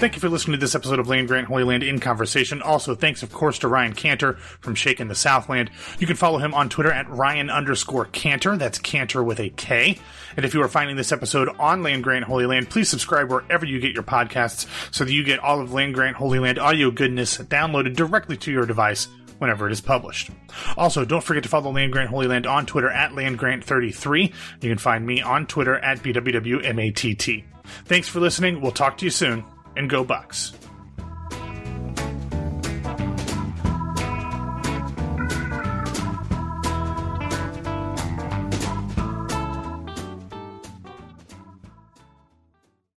Thank 0.00 0.14
you 0.14 0.20
for 0.20 0.30
listening 0.30 0.58
to 0.58 0.64
this 0.64 0.74
episode 0.74 0.98
of 0.98 1.08
Land 1.08 1.28
Grant 1.28 1.46
Holy 1.46 1.62
Land 1.62 1.82
in 1.82 2.00
Conversation. 2.00 2.62
Also, 2.62 2.94
thanks, 2.94 3.22
of 3.22 3.30
course, 3.30 3.58
to 3.58 3.68
Ryan 3.68 3.92
Kantor 3.92 4.38
from 4.38 4.74
Shakin 4.74 5.08
the 5.08 5.14
Southland. 5.14 5.70
You 5.98 6.06
can 6.06 6.16
follow 6.16 6.38
him 6.38 6.54
on 6.54 6.70
Twitter 6.70 6.90
at 6.90 7.06
Ryan 7.10 7.50
underscore 7.50 8.06
Kantor. 8.06 8.58
That's 8.58 8.78
Kantor 8.78 9.22
with 9.22 9.38
a 9.40 9.50
K. 9.50 9.98
And 10.38 10.46
if 10.46 10.54
you 10.54 10.62
are 10.62 10.68
finding 10.68 10.96
this 10.96 11.12
episode 11.12 11.50
on 11.58 11.82
Land 11.82 12.02
Grant 12.02 12.24
Holy 12.24 12.46
Land, 12.46 12.70
please 12.70 12.88
subscribe 12.88 13.30
wherever 13.30 13.66
you 13.66 13.78
get 13.78 13.92
your 13.92 14.02
podcasts 14.02 14.66
so 14.90 15.04
that 15.04 15.12
you 15.12 15.22
get 15.22 15.38
all 15.38 15.60
of 15.60 15.74
Land 15.74 15.92
Grant 15.92 16.16
Holy 16.16 16.38
Land 16.38 16.58
audio 16.58 16.90
goodness 16.90 17.36
downloaded 17.36 17.94
directly 17.94 18.38
to 18.38 18.50
your 18.50 18.64
device 18.64 19.06
whenever 19.36 19.68
it 19.68 19.72
is 19.72 19.82
published. 19.82 20.30
Also, 20.78 21.04
don't 21.04 21.22
forget 21.22 21.42
to 21.42 21.50
follow 21.50 21.70
Land 21.70 21.92
Grant 21.92 22.08
Holy 22.08 22.26
Land 22.26 22.46
on 22.46 22.64
Twitter 22.64 22.88
at 22.88 23.12
LandGrant33. 23.12 24.32
You 24.62 24.68
can 24.70 24.78
find 24.78 25.06
me 25.06 25.20
on 25.20 25.46
Twitter 25.46 25.74
at 25.74 25.98
BWWMATT. 25.98 27.44
Thanks 27.84 28.08
for 28.08 28.18
listening. 28.18 28.62
We'll 28.62 28.72
talk 28.72 28.96
to 28.96 29.04
you 29.04 29.10
soon 29.10 29.44
and 29.76 29.88
go 29.88 30.04
Bucks. 30.04 30.59